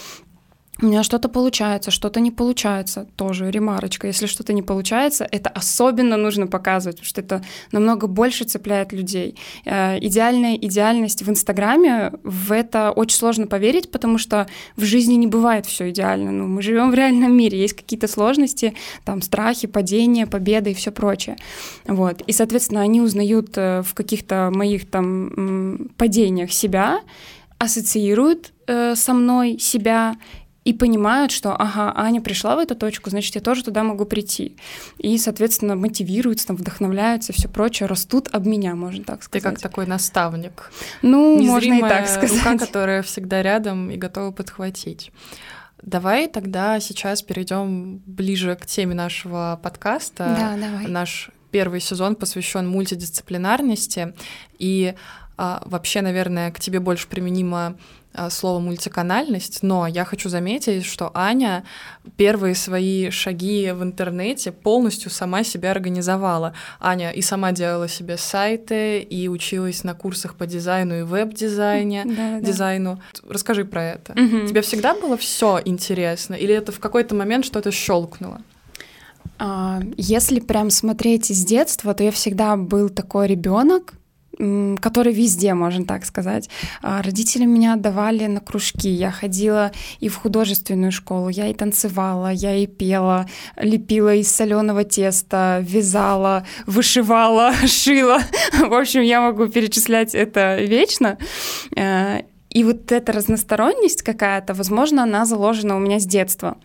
у 0.83 0.87
меня 0.87 1.05
что-то 1.05 1.29
получается, 1.29 1.91
что-то 1.93 2.19
не 2.19 2.33
получается, 2.33 3.07
тоже 3.17 3.51
ремарочка. 3.51 4.09
Если 4.09 4.27
что-то 4.27 4.53
не 4.53 4.63
получается, 4.63 5.27
это 5.31 5.49
особенно 5.51 6.17
нужно 6.17 6.49
показывать, 6.49 6.97
потому 6.97 7.09
что 7.09 7.21
это 7.21 7.45
намного 7.71 8.09
больше 8.09 8.45
цепляет 8.45 8.93
людей. 8.93 9.37
Э, 9.65 9.99
идеальная 10.01 10.57
идеальность 10.57 11.23
в 11.23 11.31
Инстаграме, 11.31 12.13
в 12.25 12.51
это 12.51 12.91
очень 12.91 13.17
сложно 13.17 13.47
поверить, 13.47 13.93
потому 13.93 14.19
что 14.19 14.49
в 14.77 14.85
жизни 14.85 15.15
не 15.15 15.29
бывает 15.29 15.67
все 15.67 15.91
идеально. 15.91 16.33
Ну, 16.33 16.49
мы 16.49 16.61
живем 16.61 16.91
в 16.91 16.95
реальном 16.95 17.37
мире, 17.37 17.61
есть 17.61 17.75
какие-то 17.75 18.09
сложности, 18.09 18.75
там 19.05 19.23
страхи, 19.23 19.69
падения, 19.69 20.27
победы 20.27 20.73
и 20.73 20.75
все 20.75 20.91
прочее. 20.91 21.37
Вот. 21.87 22.21
И, 22.23 22.33
соответственно, 22.33 22.81
они 22.81 23.01
узнают 23.01 23.57
э, 23.57 23.83
в 23.83 23.95
каких-то 23.95 24.51
моих 24.53 24.91
там 24.91 25.91
падениях 25.97 26.53
себя, 26.53 27.01
ассоциируют 27.59 28.53
э, 28.67 28.97
со 28.97 29.15
мной 29.15 29.59
себя 29.61 30.17
и 30.65 30.73
понимают, 30.73 31.31
что, 31.31 31.55
ага, 31.55 31.93
Аня 31.95 32.21
пришла 32.21 32.57
в 32.57 32.59
эту 32.59 32.75
точку, 32.75 33.11
значит, 33.11 33.35
я 33.35 33.41
тоже 33.41 33.63
туда 33.63 33.83
могу 33.83 34.07
прийти. 34.07 34.57
И, 34.99 35.19
соответственно, 35.19 35.77
мотивируются, 35.77 36.47
там, 36.47 36.57
вдохновляются, 36.57 37.33
все 37.33 37.49
прочее, 37.49 37.87
растут 37.87 38.29
об 38.33 38.47
меня, 38.47 38.75
можно 38.75 39.05
так 39.05 39.23
сказать. 39.23 39.43
Ты 39.43 39.51
как 39.51 39.61
такой 39.61 39.87
наставник. 39.87 40.73
Ну, 41.03 41.39
Незримая 41.39 41.51
можно 41.51 41.75
и 41.75 41.89
так 41.89 42.09
сказать. 42.09 42.39
рука, 42.39 42.59
которая 42.59 43.03
всегда 43.03 43.43
рядом 43.43 43.91
и 43.91 43.97
готова 43.97 44.31
подхватить. 44.31 45.13
Давай 45.83 46.29
тогда 46.29 46.81
сейчас 46.81 47.21
перейдем 47.23 47.99
ближе 48.07 48.57
к 48.57 48.65
теме 48.65 48.95
нашего 48.95 49.61
подкаста. 49.63 50.35
Да, 50.39 50.57
давай. 50.57 50.87
Наш 50.87 51.31
первый 51.51 51.81
сезон 51.81 52.17
посвящен 52.17 52.67
мультидисциплинарности. 52.67 54.15
И 54.59 54.95
а, 55.37 55.63
вообще, 55.65 56.01
наверное, 56.01 56.51
к 56.51 56.61
тебе 56.61 56.81
больше 56.81 57.09
применимо 57.09 57.77
а, 58.17 58.31
слово 58.31 58.61
мультиканальность, 58.61 59.65
но 59.65 59.89
я 59.89 60.05
хочу 60.05 60.29
заметить, 60.29 60.85
что 60.85 61.11
Аня 61.15 61.65
первые 62.17 62.55
свои 62.55 63.11
шаги 63.11 63.73
в 63.73 63.83
интернете 63.83 64.53
полностью 64.53 65.11
сама 65.11 65.43
себя 65.43 65.73
организовала. 65.73 66.55
Аня 66.79 67.11
и 67.11 67.21
сама 67.23 67.51
делала 67.51 67.89
себе 67.89 68.17
сайты, 68.17 69.01
и 69.01 69.27
училась 69.27 69.83
на 69.83 69.95
курсах 69.95 70.37
по 70.37 70.47
дизайну 70.47 71.01
и 71.01 71.03
веб-дизайне, 71.03 72.05
да, 72.05 72.41
дизайну. 72.41 73.01
Да. 73.15 73.35
Расскажи 73.35 73.65
про 73.65 73.83
это. 73.85 74.13
Угу. 74.13 74.47
Тебе 74.47 74.61
всегда 74.61 74.95
было 74.95 75.17
все 75.17 75.61
интересно, 75.65 76.35
или 76.35 76.55
это 76.55 76.71
в 76.71 76.79
какой-то 76.79 77.17
момент 77.17 77.45
что-то 77.45 77.73
щелкнуло? 77.73 78.41
А, 79.41 79.81
если 79.97 80.39
прям 80.39 80.71
смотреть 80.71 81.33
из 81.33 81.45
детства, 81.45 81.95
то 81.95 82.05
я 82.05 82.13
всегда 82.13 82.57
был 82.57 82.91
такой 82.91 83.27
ребенок, 83.27 83.95
который 84.81 85.13
везде, 85.13 85.55
можно 85.55 85.85
так 85.85 86.05
сказать. 86.05 86.49
А, 86.83 87.03
родители 87.03 87.45
меня 87.45 87.75
отдавали 87.75 88.27
на 88.27 88.41
кружки. 88.41 88.89
Я 88.89 89.11
ходила 89.11 89.73
и 90.01 90.09
в 90.09 90.17
художественную 90.17 90.93
школу, 90.93 91.29
я 91.29 91.49
и 91.49 91.55
танцевала, 91.55 92.31
я 92.33 92.55
и 92.57 92.67
пела, 92.67 93.27
лепила 93.57 94.15
из 94.15 94.29
соленого 94.35 94.85
теста, 94.85 95.61
вязала, 95.63 96.45
вышивала, 96.67 97.53
шила. 97.67 98.19
В 98.53 98.75
общем, 98.75 99.03
я 99.03 99.21
могу 99.21 99.47
перечислять 99.47 100.15
это 100.15 100.57
вечно. 100.61 101.19
Э, 101.77 102.23
и 102.55 102.63
вот 102.63 102.93
эта 102.93 103.13
разносторонность 103.13 104.03
какая-то, 104.03 104.55
возможно, 104.55 105.03
она 105.03 105.27
заложена 105.27 105.77
у 105.77 105.81
меня 105.81 105.99
с 105.99 106.07
детства. 106.07 106.57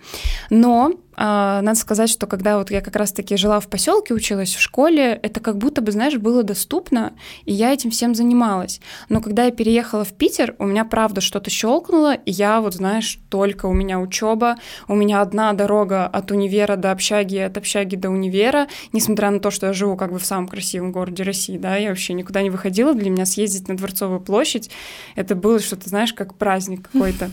Но 0.52 0.94
надо 1.20 1.76
сказать, 1.76 2.10
что 2.10 2.28
когда 2.28 2.58
вот 2.58 2.72
я 2.72 2.80
как 2.80 2.96
раз-таки 2.96 3.36
жила 3.36 3.60
в 3.60 3.68
поселке, 3.68 4.14
училась 4.14 4.56
в 4.56 4.62
школе, 4.62 5.20
это 5.22 5.42
как 5.42 5.58
будто 5.58 5.82
бы, 5.82 5.92
знаешь, 5.92 6.16
было 6.16 6.44
доступно, 6.44 7.12
и 7.44 7.52
я 7.52 7.74
этим 7.74 7.92
всем 7.92 8.16
занималась. 8.16 8.80
Но 9.10 9.20
когда 9.20 9.44
я 9.44 9.52
переехала 9.52 10.06
в 10.06 10.14
Питер, 10.14 10.56
у 10.60 10.66
меня 10.66 10.86
правда 10.86 11.20
что-то 11.20 11.50
щелкнуло, 11.50 12.14
и 12.14 12.32
я 12.32 12.62
вот, 12.62 12.76
знаешь, 12.76 13.20
только 13.30 13.66
у 13.66 13.74
меня 13.74 14.00
учеба, 14.00 14.56
у 14.88 14.96
меня 14.96 15.22
одна 15.22 15.52
дорога 15.52 16.08
от 16.08 16.32
универа 16.32 16.78
до 16.78 16.92
общаги, 16.92 17.38
от 17.38 17.58
общаги 17.58 17.98
до 17.98 18.10
универа, 18.10 18.68
несмотря 18.94 19.30
на 19.30 19.42
то, 19.42 19.52
что 19.52 19.68
я 19.68 19.74
живу 19.74 19.98
как 19.98 20.14
бы 20.14 20.20
в 20.20 20.26
самом 20.26 20.48
красивом 20.48 20.94
городе 20.94 21.24
России, 21.24 21.58
да, 21.58 21.76
я 21.76 21.90
вообще 21.90 22.14
никуда 22.14 22.42
не 22.42 22.50
выходила, 22.50 22.94
для 22.94 23.10
меня 23.10 23.26
съездить 23.26 23.68
на 23.68 23.76
Дворцовую 23.76 24.22
площадь, 24.22 24.72
это 25.16 25.36
было 25.36 25.60
что-то, 25.60 25.90
знаешь, 25.90 26.14
как 26.14 26.36
праздник 26.36 26.90
какой-то 26.90 27.30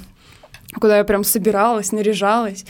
куда 0.74 0.98
я 0.98 1.04
прям 1.04 1.24
собиралась, 1.24 1.92
наряжалась. 1.92 2.64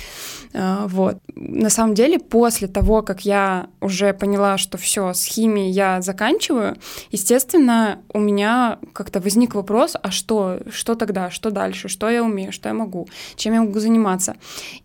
А, 0.55 0.87
вот. 0.87 1.19
На 1.35 1.71
самом 1.71 1.95
деле, 1.95 2.19
после 2.19 2.69
того, 2.69 3.03
как 3.03 3.25
я 3.25 3.69
уже 3.81 4.13
поняла, 4.13 4.59
что 4.59 4.79
все, 4.79 5.13
с 5.13 5.25
химией 5.25 5.71
я 5.71 6.01
заканчиваю, 6.01 6.77
естественно, 7.11 8.01
у 8.13 8.19
меня 8.19 8.79
как-то 8.93 9.21
возник 9.21 9.55
вопрос, 9.55 9.97
а 10.01 10.11
что, 10.11 10.61
что 10.71 10.95
тогда, 10.95 11.31
что 11.31 11.51
дальше, 11.51 11.89
что 11.89 12.09
я 12.09 12.23
умею, 12.23 12.53
что 12.53 12.69
я 12.69 12.75
могу, 12.75 13.09
чем 13.37 13.55
я 13.55 13.63
могу 13.63 13.79
заниматься. 13.81 14.37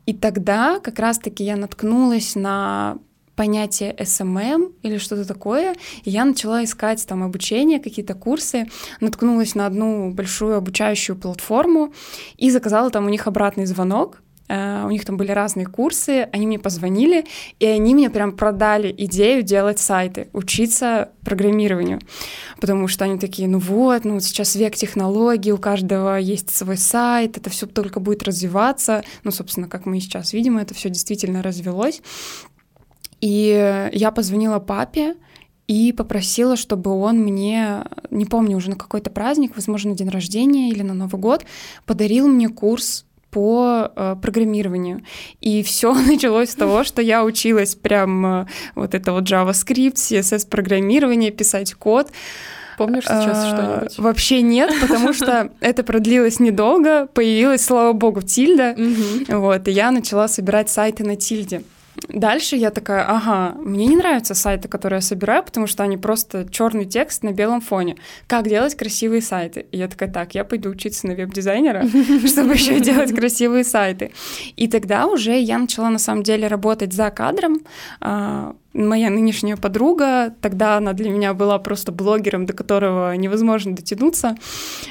И 0.05 0.13
тогда 0.13 0.79
как 0.79 0.99
раз-таки 0.99 1.43
я 1.43 1.55
наткнулась 1.55 2.35
на 2.35 2.97
понятие 3.35 3.95
SMM 3.95 4.73
или 4.81 4.97
что-то 4.97 5.25
такое, 5.25 5.75
и 6.03 6.09
я 6.09 6.25
начала 6.25 6.63
искать 6.63 7.05
там 7.07 7.23
обучение, 7.23 7.79
какие-то 7.79 8.13
курсы, 8.13 8.67
наткнулась 8.99 9.55
на 9.55 9.65
одну 9.65 10.11
большую 10.11 10.55
обучающую 10.57 11.15
платформу 11.15 11.93
и 12.37 12.51
заказала 12.51 12.89
там 12.89 13.05
у 13.05 13.09
них 13.09 13.27
обратный 13.27 13.65
звонок, 13.65 14.21
Uh, 14.51 14.85
у 14.85 14.91
них 14.91 15.05
там 15.05 15.15
были 15.15 15.31
разные 15.31 15.65
курсы, 15.65 16.27
они 16.33 16.45
мне 16.45 16.59
позвонили, 16.59 17.23
и 17.59 17.65
они 17.65 17.95
мне 17.95 18.09
прям 18.09 18.35
продали 18.35 18.93
идею 18.97 19.43
делать 19.43 19.79
сайты, 19.79 20.27
учиться 20.33 21.11
программированию, 21.23 22.01
потому 22.59 22.89
что 22.89 23.05
они 23.05 23.17
такие, 23.17 23.47
ну 23.47 23.59
вот, 23.59 24.03
ну 24.03 24.19
сейчас 24.19 24.55
век 24.57 24.75
технологий, 24.75 25.53
у 25.53 25.57
каждого 25.57 26.17
есть 26.17 26.53
свой 26.53 26.75
сайт, 26.75 27.37
это 27.37 27.49
все 27.49 27.65
только 27.65 28.01
будет 28.01 28.23
развиваться, 28.23 29.05
ну, 29.23 29.31
собственно, 29.31 29.69
как 29.69 29.85
мы 29.85 30.01
сейчас 30.01 30.33
видим, 30.33 30.57
это 30.57 30.73
все 30.73 30.89
действительно 30.89 31.41
развелось, 31.41 32.01
и 33.21 33.89
я 33.93 34.11
позвонила 34.11 34.59
папе 34.59 35.15
и 35.67 35.93
попросила, 35.93 36.57
чтобы 36.57 36.91
он 36.91 37.19
мне, 37.19 37.85
не 38.09 38.25
помню 38.25 38.57
уже 38.57 38.71
на 38.71 38.75
какой-то 38.75 39.09
праздник, 39.09 39.53
возможно, 39.55 39.91
на 39.91 39.95
день 39.95 40.09
рождения 40.09 40.69
или 40.69 40.81
на 40.81 40.93
Новый 40.93 41.21
год, 41.21 41.45
подарил 41.85 42.27
мне 42.27 42.49
курс 42.49 43.05
по 43.29 43.89
э, 43.95 44.15
программированию. 44.21 45.01
И 45.39 45.63
все 45.63 45.93
началось 46.07 46.49
с 46.49 46.55
того, 46.55 46.83
что 46.83 47.01
я 47.01 47.23
училась 47.23 47.75
прям 47.75 48.25
э, 48.25 48.47
вот 48.75 48.93
это 48.93 49.13
вот 49.13 49.23
JavaScript, 49.23 49.95
CSS 49.95 50.49
программирование, 50.49 51.31
писать 51.31 51.73
код. 51.73 52.11
Помнишь 52.77 53.03
сейчас 53.05 53.37
а, 53.37 53.47
что-нибудь? 53.47 53.97
Вообще 53.97 54.41
нет, 54.41 54.73
потому 54.81 55.13
что 55.13 55.51
это 55.61 55.83
продлилось 55.83 56.39
недолго, 56.39 57.07
появилась, 57.07 57.63
слава 57.63 57.93
богу, 57.93 58.21
тильда, 58.21 58.75
вот, 59.27 59.67
и 59.67 59.71
я 59.71 59.91
начала 59.91 60.27
собирать 60.27 60.69
сайты 60.69 61.03
на 61.03 61.15
тильде. 61.15 61.61
Дальше 62.07 62.55
я 62.55 62.71
такая, 62.71 63.05
ага, 63.07 63.55
мне 63.59 63.85
не 63.85 63.95
нравятся 63.95 64.33
сайты, 64.33 64.67
которые 64.67 64.97
я 64.97 65.01
собираю, 65.01 65.43
потому 65.43 65.67
что 65.67 65.83
они 65.83 65.97
просто 65.97 66.47
черный 66.49 66.85
текст 66.85 67.23
на 67.23 67.31
белом 67.31 67.61
фоне. 67.61 67.97
Как 68.27 68.47
делать 68.47 68.75
красивые 68.75 69.21
сайты? 69.21 69.65
И 69.71 69.77
я 69.77 69.87
такая, 69.87 70.11
так, 70.11 70.33
я 70.33 70.43
пойду 70.43 70.69
учиться 70.69 71.07
на 71.07 71.15
веб-дизайнера, 71.15 71.85
чтобы 72.27 72.53
еще 72.53 72.79
делать 72.79 73.13
красивые 73.13 73.63
сайты. 73.63 74.11
И 74.55 74.67
тогда 74.67 75.05
уже 75.05 75.37
я 75.37 75.57
начала 75.57 75.89
на 75.89 75.99
самом 75.99 76.23
деле 76.23 76.47
работать 76.47 76.93
за 76.93 77.09
кадром, 77.11 77.61
а, 77.99 78.55
моя 78.73 79.09
нынешняя 79.09 79.57
подруга, 79.57 80.33
тогда 80.41 80.77
она 80.77 80.93
для 80.93 81.09
меня 81.09 81.33
была 81.33 81.59
просто 81.59 81.91
блогером, 81.91 82.45
до 82.45 82.53
которого 82.53 83.13
невозможно 83.15 83.75
дотянуться, 83.75 84.35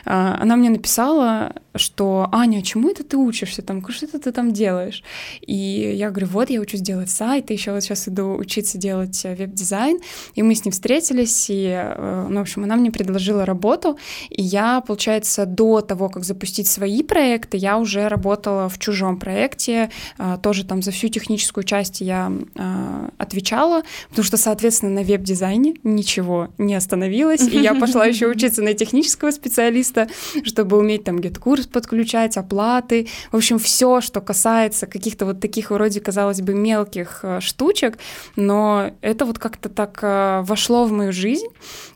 а, 0.04 0.38
она 0.40 0.56
мне 0.56 0.70
написала, 0.70 1.54
что 1.74 2.28
«Аня, 2.32 2.62
чему 2.62 2.90
это 2.90 3.04
ты 3.04 3.16
учишься? 3.16 3.62
Там, 3.62 3.86
что 3.88 4.06
это 4.06 4.18
ты 4.18 4.32
там 4.32 4.52
делаешь?» 4.52 5.02
И 5.40 5.54
я 5.96 6.10
говорю, 6.10 6.26
вот, 6.28 6.50
я 6.50 6.60
учусь 6.60 6.80
делать 6.80 7.10
сайт, 7.10 7.50
еще 7.50 7.72
вот 7.72 7.82
сейчас 7.82 8.08
иду 8.08 8.34
учиться 8.36 8.76
делать 8.76 9.24
э, 9.24 9.34
веб-дизайн, 9.34 9.98
и 10.34 10.42
мы 10.42 10.54
с 10.54 10.64
ней 10.64 10.72
встретились, 10.72 11.48
и, 11.48 11.68
э, 11.70 12.26
ну, 12.28 12.38
в 12.38 12.42
общем, 12.42 12.64
она 12.64 12.76
мне 12.76 12.90
предложила 12.90 13.46
работу, 13.46 13.98
и 14.28 14.42
я, 14.42 14.80
получается, 14.80 15.46
до 15.46 15.80
того, 15.80 16.08
как 16.08 16.24
запустить 16.24 16.66
свои 16.66 17.02
проекты, 17.02 17.56
я 17.56 17.78
уже 17.78 18.08
работала 18.08 18.68
в 18.68 18.78
чужом 18.78 19.18
проекте, 19.18 19.90
а, 20.18 20.36
тоже 20.38 20.64
там 20.64 20.82
за 20.82 20.90
всю 20.90 21.08
техническую 21.08 21.64
часть 21.64 22.00
я 22.00 22.32
а, 22.56 23.10
отвечала, 23.18 23.69
стала, 23.70 23.82
потому 24.08 24.24
что, 24.24 24.36
соответственно, 24.36 24.92
на 24.92 25.02
веб-дизайне 25.02 25.74
ничего 25.82 26.48
не 26.58 26.74
остановилось, 26.74 27.42
и 27.42 27.58
я 27.58 27.74
пошла 27.74 28.06
еще 28.06 28.26
учиться 28.26 28.62
на 28.62 28.74
технического 28.74 29.30
специалиста, 29.30 30.08
чтобы 30.44 30.78
уметь 30.78 31.04
там 31.04 31.20
гет-курс 31.20 31.66
подключать, 31.66 32.36
оплаты, 32.36 33.08
в 33.32 33.36
общем, 33.36 33.58
все, 33.58 34.00
что 34.00 34.20
касается 34.20 34.86
каких-то 34.86 35.26
вот 35.26 35.40
таких 35.40 35.70
вроде, 35.70 36.00
казалось 36.00 36.40
бы, 36.40 36.54
мелких 36.54 37.20
э, 37.22 37.40
штучек, 37.40 37.98
но 38.36 38.90
это 39.00 39.24
вот 39.24 39.38
как-то 39.38 39.68
так 39.68 39.98
э, 40.02 40.42
вошло 40.44 40.84
в 40.84 40.92
мою 40.92 41.12
жизнь, 41.12 41.46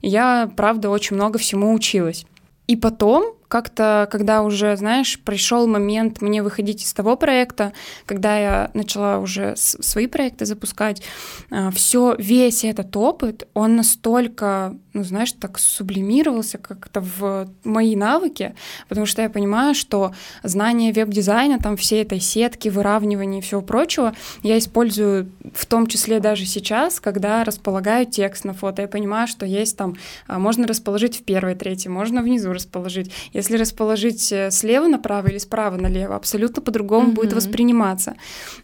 я, 0.03 0.51
правда, 0.57 0.91
очень 0.91 1.17
много 1.17 1.39
всему 1.39 1.73
училась. 1.75 2.27
И 2.67 2.77
потом, 2.77 3.35
как-то, 3.55 4.09
когда 4.11 4.43
уже, 4.43 4.77
знаешь, 4.77 5.17
пришел 5.21 5.69
момент 5.69 6.21
мне 6.21 6.43
выходить 6.43 6.83
из 6.83 6.93
того 6.93 7.17
проекта, 7.17 7.73
когда 8.05 8.37
я 8.37 8.71
начала 8.75 9.21
уже 9.21 9.55
свои 9.57 10.09
проекты 10.09 10.45
запускать, 10.45 11.03
а, 11.53 11.71
все, 11.71 12.17
весь 12.19 12.65
этот 12.65 12.97
опыт, 12.97 13.47
он 13.55 13.77
настолько, 13.77 14.75
ну, 14.93 15.05
знаешь, 15.05 15.31
так 15.35 15.61
сублимировался 15.61 16.59
как-то 16.59 17.01
в 17.01 17.49
мои 17.63 17.95
навыки, 17.95 18.57
потому 18.89 19.07
что 19.07 19.23
я 19.23 19.31
понимаю, 19.31 19.77
что 19.77 20.13
знание 20.43 20.93
веб-дизайна, 20.93 21.61
там, 21.61 21.77
всей 21.77 22.03
этой 22.03 22.19
сетки, 22.19 22.69
выравнивания 22.69 23.39
и 23.39 23.43
всего 23.43 23.63
прочего, 23.63 24.15
я 24.43 24.59
использую 24.59 25.31
в 25.55 25.65
том 25.67 25.87
числе 25.87 26.19
даже 26.19 26.45
сейчас, 26.45 26.99
когда 26.99 27.45
располагаю 27.45 28.05
текст 28.05 28.45
на 28.45 28.53
фото. 28.53 28.83
Я 28.83 28.89
понимаю, 28.89 29.29
что 29.29 29.47
есть 29.47 29.77
там, 29.77 29.95
а, 30.27 30.41
можно 30.41 30.67
расположить 30.67 31.17
в 31.21 31.23
первой 31.23 31.55
трети, 31.55 31.87
можно 31.87 32.21
внизу 32.21 32.53
расположить. 32.53 33.13
Расположить 33.51 34.33
э, 34.33 34.51
слева 34.51 34.87
направо 34.87 35.29
или 35.29 35.39
справа 35.39 35.77
налево, 35.77 36.17
абсолютно 36.17 36.63
по-другому 36.63 37.09
mm-hmm. 37.11 37.15
будет 37.15 37.33
восприниматься. 37.33 38.15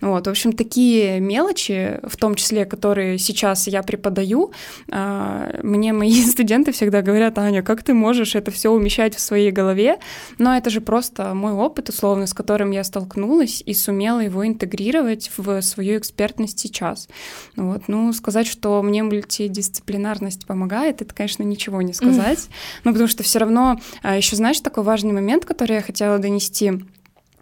Вот, 0.00 0.26
в 0.26 0.30
общем, 0.30 0.52
такие 0.52 1.20
мелочи, 1.20 2.00
в 2.02 2.16
том 2.16 2.34
числе, 2.34 2.64
которые 2.64 3.18
сейчас 3.18 3.66
я 3.66 3.82
преподаю, 3.82 4.52
а, 4.90 5.60
мне 5.62 5.92
мои 5.92 6.22
студенты 6.24 6.72
всегда 6.72 7.02
говорят, 7.02 7.38
Аня, 7.38 7.62
как 7.62 7.82
ты 7.82 7.94
можешь 7.94 8.34
это 8.34 8.50
все 8.50 8.70
умещать 8.70 9.14
в 9.14 9.20
своей 9.20 9.50
голове? 9.50 9.98
Но 10.38 10.56
это 10.56 10.70
же 10.70 10.80
просто 10.80 11.34
мой 11.34 11.52
опыт, 11.52 11.88
условно, 11.88 12.26
с 12.26 12.34
которым 12.34 12.70
я 12.70 12.84
столкнулась 12.84 13.62
и 13.64 13.74
сумела 13.74 14.20
его 14.20 14.46
интегрировать 14.46 15.30
в 15.36 15.60
свою 15.62 15.98
экспертность 15.98 16.58
сейчас. 16.58 17.08
Вот. 17.56 17.82
Ну, 17.88 18.12
сказать, 18.12 18.46
что 18.46 18.82
мне 18.82 19.02
мультидисциплинарность 19.02 20.46
помогает, 20.46 21.02
это, 21.02 21.14
конечно, 21.14 21.42
ничего 21.42 21.82
не 21.82 21.92
сказать. 21.92 22.38
Mm. 22.38 22.50
Ну, 22.84 22.92
потому 22.92 23.08
что 23.08 23.22
все 23.22 23.38
равно, 23.38 23.80
а, 24.02 24.16
еще 24.16 24.36
знаешь, 24.36 24.59
такой 24.60 24.84
важный 24.84 25.12
момент, 25.12 25.44
который 25.44 25.76
я 25.76 25.82
хотела 25.82 26.18
донести, 26.18 26.72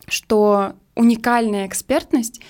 что 0.07 0.75
уникальная 0.95 1.67
экспертность 1.67 2.41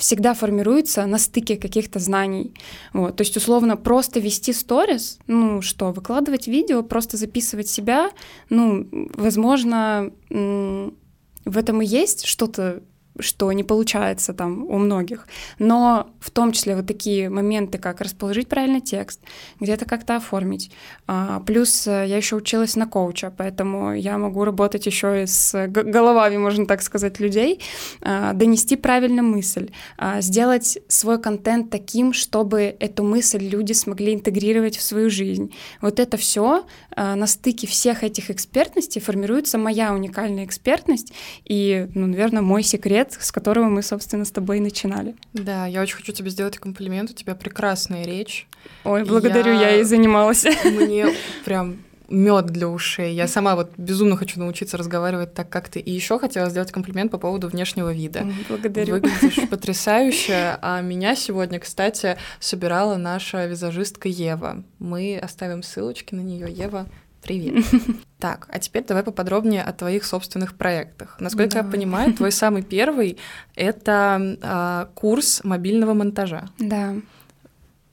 всегда 0.00 0.32
формируется 0.34 1.04
на 1.06 1.18
стыке 1.18 1.56
каких-то 1.56 1.98
знаний. 1.98 2.54
Вот. 2.92 3.16
То 3.16 3.22
есть, 3.22 3.36
условно, 3.36 3.76
просто 3.76 4.18
вести 4.18 4.52
сторис, 4.52 5.18
ну 5.26 5.60
что, 5.60 5.92
выкладывать 5.92 6.48
видео, 6.48 6.82
просто 6.82 7.16
записывать 7.16 7.68
себя, 7.68 8.10
ну, 8.48 8.88
возможно, 9.14 10.10
в 10.30 11.58
этом 11.58 11.82
и 11.82 11.86
есть 11.86 12.24
что-то 12.24 12.82
что 13.18 13.52
не 13.52 13.64
получается 13.64 14.32
там 14.32 14.64
у 14.64 14.78
многих. 14.78 15.26
Но 15.58 16.10
в 16.20 16.30
том 16.30 16.52
числе 16.52 16.76
вот 16.76 16.86
такие 16.86 17.28
моменты, 17.28 17.78
как 17.78 18.00
расположить 18.00 18.48
правильно 18.48 18.80
текст, 18.80 19.20
где-то 19.58 19.84
как-то 19.84 20.16
оформить. 20.16 20.70
А, 21.06 21.40
плюс 21.40 21.86
э, 21.86 22.06
я 22.06 22.16
еще 22.16 22.36
училась 22.36 22.76
на 22.76 22.86
коуча, 22.86 23.32
поэтому 23.36 23.94
я 23.94 24.18
могу 24.18 24.44
работать 24.44 24.86
еще 24.86 25.22
и 25.22 25.26
с 25.26 25.66
головами, 25.66 26.36
можно 26.36 26.66
так 26.66 26.82
сказать, 26.82 27.20
людей, 27.20 27.60
а, 28.00 28.32
донести 28.32 28.76
правильно 28.76 29.22
мысль, 29.22 29.70
а, 29.98 30.20
сделать 30.20 30.78
свой 30.88 31.20
контент 31.20 31.70
таким, 31.70 32.12
чтобы 32.12 32.76
эту 32.78 33.02
мысль 33.02 33.46
люди 33.46 33.72
смогли 33.72 34.14
интегрировать 34.14 34.76
в 34.76 34.82
свою 34.82 35.10
жизнь. 35.10 35.52
Вот 35.80 35.98
это 35.98 36.16
все 36.16 36.64
на 36.96 37.26
стыке 37.26 37.66
всех 37.66 38.02
этих 38.02 38.30
экспертностей 38.30 39.00
формируется 39.00 39.58
моя 39.58 39.94
уникальная 39.94 40.44
экспертность 40.44 41.12
и, 41.44 41.86
ну, 41.94 42.06
наверное, 42.06 42.42
мой 42.42 42.62
секрет 42.62 42.99
с 43.08 43.32
которого 43.32 43.66
мы, 43.66 43.82
собственно, 43.82 44.24
с 44.24 44.30
тобой 44.30 44.60
начинали. 44.60 45.14
Да, 45.32 45.66
я 45.66 45.82
очень 45.82 45.96
хочу 45.96 46.12
тебе 46.12 46.30
сделать 46.30 46.58
комплимент, 46.58 47.10
у 47.10 47.14
тебя 47.14 47.34
прекрасная 47.34 48.04
речь. 48.04 48.46
Ой, 48.84 49.04
благодарю, 49.04 49.52
я, 49.52 49.70
я 49.70 49.80
и 49.80 49.82
занималась. 49.82 50.44
Мне 50.64 51.06
прям 51.44 51.78
мед 52.10 52.46
для 52.46 52.68
ушей. 52.68 53.14
Я 53.14 53.28
сама 53.28 53.56
вот 53.56 53.72
безумно 53.76 54.16
хочу 54.16 54.38
научиться 54.40 54.76
разговаривать 54.76 55.32
так, 55.32 55.48
как 55.48 55.68
ты. 55.68 55.80
И 55.80 55.90
еще 55.90 56.18
хотела 56.18 56.50
сделать 56.50 56.72
комплимент 56.72 57.10
по 57.10 57.18
поводу 57.18 57.48
внешнего 57.48 57.92
вида. 57.92 58.26
Благодарю. 58.48 58.94
Выглядишь 58.94 59.48
потрясающе. 59.50 60.58
А 60.60 60.80
меня 60.80 61.14
сегодня, 61.14 61.60
кстати, 61.60 62.18
собирала 62.40 62.96
наша 62.96 63.46
визажистка 63.46 64.08
Ева. 64.08 64.64
Мы 64.78 65.18
оставим 65.18 65.62
ссылочки 65.62 66.14
на 66.14 66.20
нее. 66.20 66.52
Ева, 66.52 66.86
Привет. 67.22 67.64
Так, 68.20 68.48
а 68.50 68.58
теперь 68.58 68.84
давай 68.84 69.02
поподробнее 69.02 69.62
о 69.62 69.72
твоих 69.72 70.04
собственных 70.04 70.54
проектах. 70.54 71.16
Насколько 71.20 71.54
да. 71.54 71.58
я 71.60 71.64
понимаю, 71.64 72.12
твой 72.12 72.32
самый 72.32 72.62
первый 72.62 73.16
это 73.54 74.36
э, 74.42 74.92
курс 74.94 75.40
мобильного 75.42 75.94
монтажа. 75.94 76.50
Да. 76.58 76.96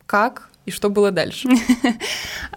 Как 0.05 0.49
и 0.67 0.71
что 0.71 0.89
было 0.89 1.11
дальше? 1.11 1.49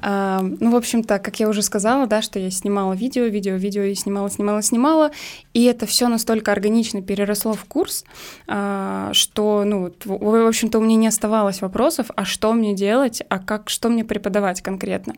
Ну, 0.03 0.71
в 0.71 0.77
общем-то, 0.77 1.19
как 1.19 1.41
я 1.41 1.49
уже 1.49 1.61
сказала, 1.63 2.07
да, 2.07 2.23
что 2.23 2.39
я 2.39 2.51
снимала 2.51 2.95
видео, 2.95 3.25
видео, 3.25 3.57
видео 3.57 3.83
и 3.83 3.95
снимала, 3.95 4.31
снимала, 4.31 4.63
снимала, 4.63 5.11
и 5.53 5.65
это 5.65 5.85
все 5.85 6.09
настолько 6.09 6.53
органично 6.53 7.03
переросло 7.03 7.53
в 7.53 7.65
курс, 7.67 8.05
а, 8.49 9.11
что, 9.13 9.65
ну, 9.67 9.93
в 10.05 10.49
общем-то, 10.49 10.79
у 10.79 10.83
меня 10.83 10.97
не 10.97 11.07
оставалось 11.07 11.61
вопросов, 11.61 12.07
а 12.17 12.25
что 12.25 12.55
мне 12.55 12.75
делать, 12.75 13.23
а 13.29 13.39
как, 13.39 13.69
что 13.69 13.91
мне 13.91 14.03
преподавать 14.03 14.63
конкретно. 14.63 15.15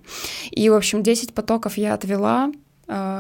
И, 0.50 0.68
в 0.68 0.74
общем, 0.74 1.04
10 1.04 1.32
потоков 1.32 1.78
я 1.78 1.94
отвела, 1.94 2.50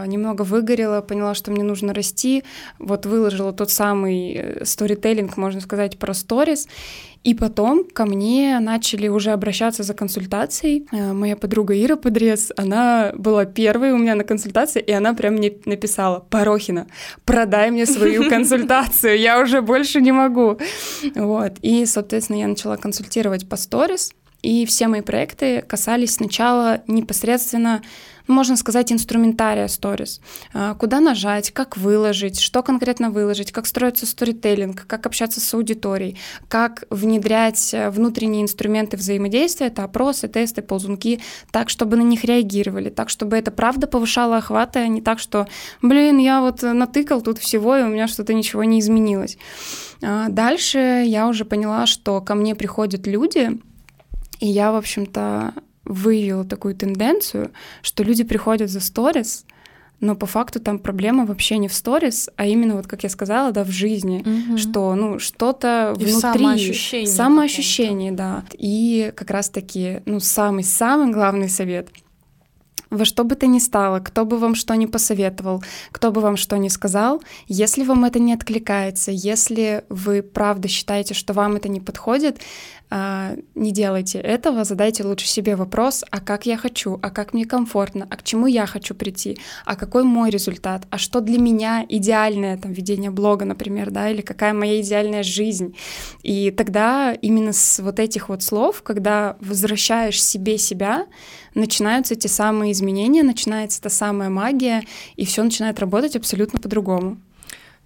немного 0.06 0.42
выгорела, 0.42 1.00
поняла, 1.00 1.34
что 1.34 1.50
мне 1.50 1.62
нужно 1.62 1.94
расти, 1.94 2.44
вот 2.78 3.06
выложила 3.06 3.52
тот 3.52 3.70
самый 3.70 4.34
э, 4.34 4.64
сторителлинг, 4.64 5.36
можно 5.36 5.60
сказать, 5.60 5.98
про 5.98 6.14
сторис, 6.14 6.68
и 7.24 7.34
потом 7.34 7.84
ко 7.84 8.04
мне 8.04 8.58
начали 8.60 9.08
уже 9.08 9.30
обращаться 9.30 9.82
за 9.82 9.94
консультацией. 9.94 10.86
Э, 10.92 11.12
моя 11.12 11.36
подруга 11.36 11.74
Ира 11.74 11.96
Подрез, 11.96 12.52
она 12.56 13.12
была 13.16 13.44
первой 13.44 13.92
у 13.92 13.98
меня 13.98 14.14
на 14.14 14.24
консультации, 14.24 14.80
и 14.80 14.92
она 14.92 15.14
прям 15.14 15.34
мне 15.34 15.52
написала, 15.64 16.20
Порохина, 16.20 16.86
продай 17.24 17.70
мне 17.70 17.86
свою 17.86 18.28
консультацию, 18.28 19.18
я 19.18 19.40
уже 19.40 19.60
больше 19.60 20.00
не 20.00 20.12
могу. 20.12 20.58
Вот. 21.14 21.52
И, 21.62 21.86
соответственно, 21.86 22.38
я 22.38 22.48
начала 22.48 22.76
консультировать 22.76 23.48
по 23.48 23.56
сторис, 23.56 24.12
и 24.42 24.66
все 24.66 24.88
мои 24.88 25.00
проекты 25.00 25.62
касались 25.62 26.14
сначала 26.14 26.82
непосредственно 26.86 27.82
можно 28.28 28.56
сказать, 28.56 28.92
инструментария 28.92 29.68
сторис. 29.68 30.20
А, 30.52 30.74
куда 30.74 31.00
нажать, 31.00 31.50
как 31.50 31.76
выложить, 31.76 32.38
что 32.38 32.62
конкретно 32.62 33.10
выложить, 33.10 33.52
как 33.52 33.66
строится 33.66 34.06
сторителлинг, 34.06 34.86
как 34.86 35.06
общаться 35.06 35.40
с 35.40 35.54
аудиторией, 35.54 36.18
как 36.48 36.84
внедрять 36.90 37.74
э, 37.74 37.90
внутренние 37.90 38.42
инструменты 38.42 38.96
взаимодействия, 38.96 39.66
это 39.68 39.84
опросы, 39.84 40.28
тесты, 40.28 40.62
ползунки, 40.62 41.20
так, 41.50 41.68
чтобы 41.68 41.96
на 41.96 42.02
них 42.02 42.24
реагировали, 42.24 42.90
так, 42.90 43.08
чтобы 43.08 43.36
это 43.36 43.50
правда 43.50 43.86
повышало 43.86 44.36
охваты, 44.36 44.80
а 44.80 44.86
не 44.86 45.02
так, 45.02 45.18
что, 45.18 45.48
блин, 45.80 46.18
я 46.18 46.40
вот 46.40 46.62
натыкал 46.62 47.22
тут 47.22 47.38
всего, 47.38 47.76
и 47.76 47.82
у 47.82 47.88
меня 47.88 48.08
что-то 48.08 48.34
ничего 48.34 48.64
не 48.64 48.80
изменилось. 48.80 49.36
А, 50.02 50.28
дальше 50.28 51.04
я 51.06 51.28
уже 51.28 51.44
поняла, 51.44 51.86
что 51.86 52.20
ко 52.20 52.34
мне 52.34 52.54
приходят 52.54 53.06
люди, 53.06 53.58
и 54.42 54.46
я, 54.46 54.72
в 54.72 54.76
общем-то, 54.76 55.54
выявила 55.84 56.44
такую 56.44 56.74
тенденцию, 56.74 57.52
что 57.80 58.02
люди 58.02 58.24
приходят 58.24 58.70
за 58.70 58.80
сторис, 58.80 59.46
но 60.00 60.16
по 60.16 60.26
факту 60.26 60.58
там 60.58 60.80
проблема 60.80 61.26
вообще 61.26 61.58
не 61.58 61.68
в 61.68 61.72
сторис, 61.72 62.28
а 62.34 62.44
именно 62.44 62.74
вот, 62.74 62.88
как 62.88 63.04
я 63.04 63.08
сказала, 63.08 63.52
да, 63.52 63.62
в 63.62 63.70
жизни, 63.70 64.24
угу. 64.26 64.58
что, 64.58 64.96
ну, 64.96 65.20
что-то 65.20 65.94
внутри. 65.94 66.12
Самоощущение. 66.20 67.06
Самоощущение, 67.06 68.10
да. 68.10 68.42
И 68.58 69.12
как 69.14 69.30
раз-таки, 69.30 70.00
ну, 70.06 70.18
самый-самый 70.18 71.12
главный 71.12 71.48
совет— 71.48 71.90
во 72.92 73.06
что 73.06 73.24
бы 73.24 73.34
то 73.36 73.46
ни 73.46 73.58
стало, 73.58 74.00
кто 74.00 74.24
бы 74.24 74.36
вам 74.36 74.54
что 74.54 74.74
ни 74.74 74.84
посоветовал, 74.86 75.64
кто 75.92 76.12
бы 76.12 76.20
вам 76.20 76.36
что 76.36 76.58
ни 76.58 76.68
сказал, 76.68 77.22
если 77.48 77.84
вам 77.84 78.04
это 78.04 78.18
не 78.18 78.34
откликается, 78.34 79.10
если 79.10 79.84
вы 79.88 80.22
правда 80.22 80.68
считаете, 80.68 81.14
что 81.14 81.32
вам 81.32 81.56
это 81.56 81.68
не 81.70 81.80
подходит, 81.80 82.40
не 83.54 83.72
делайте 83.72 84.18
этого, 84.18 84.64
задайте 84.64 85.02
лучше 85.04 85.26
себе 85.26 85.56
вопрос, 85.56 86.04
а 86.10 86.20
как 86.20 86.46
я 86.46 86.56
хочу, 86.56 86.98
а 87.02 87.10
как 87.10 87.32
мне 87.32 87.46
комфортно, 87.46 88.06
а 88.10 88.16
к 88.16 88.22
чему 88.22 88.46
я 88.46 88.66
хочу 88.66 88.94
прийти, 88.94 89.38
а 89.64 89.76
какой 89.76 90.04
мой 90.04 90.30
результат, 90.30 90.86
а 90.90 90.98
что 90.98 91.20
для 91.20 91.38
меня 91.38 91.86
идеальное 91.88 92.58
там 92.58 92.72
ведение 92.72 93.10
блога, 93.10 93.44
например, 93.44 93.90
да, 93.90 94.10
или 94.10 94.20
какая 94.20 94.52
моя 94.52 94.80
идеальная 94.80 95.22
жизнь. 95.22 95.74
И 96.22 96.50
тогда 96.50 97.12
именно 97.12 97.52
с 97.52 97.80
вот 97.82 97.98
этих 97.98 98.28
вот 98.28 98.42
слов, 98.42 98.82
когда 98.82 99.36
возвращаешь 99.40 100.22
себе 100.22 100.58
себя, 100.58 101.06
начинаются 101.54 102.14
те 102.14 102.28
самые 102.28 102.72
изменения, 102.72 103.22
начинается 103.22 103.80
та 103.80 103.88
самая 103.88 104.28
магия, 104.28 104.82
и 105.16 105.24
все 105.24 105.42
начинает 105.42 105.78
работать 105.80 106.16
абсолютно 106.16 106.58
по-другому. 106.58 107.18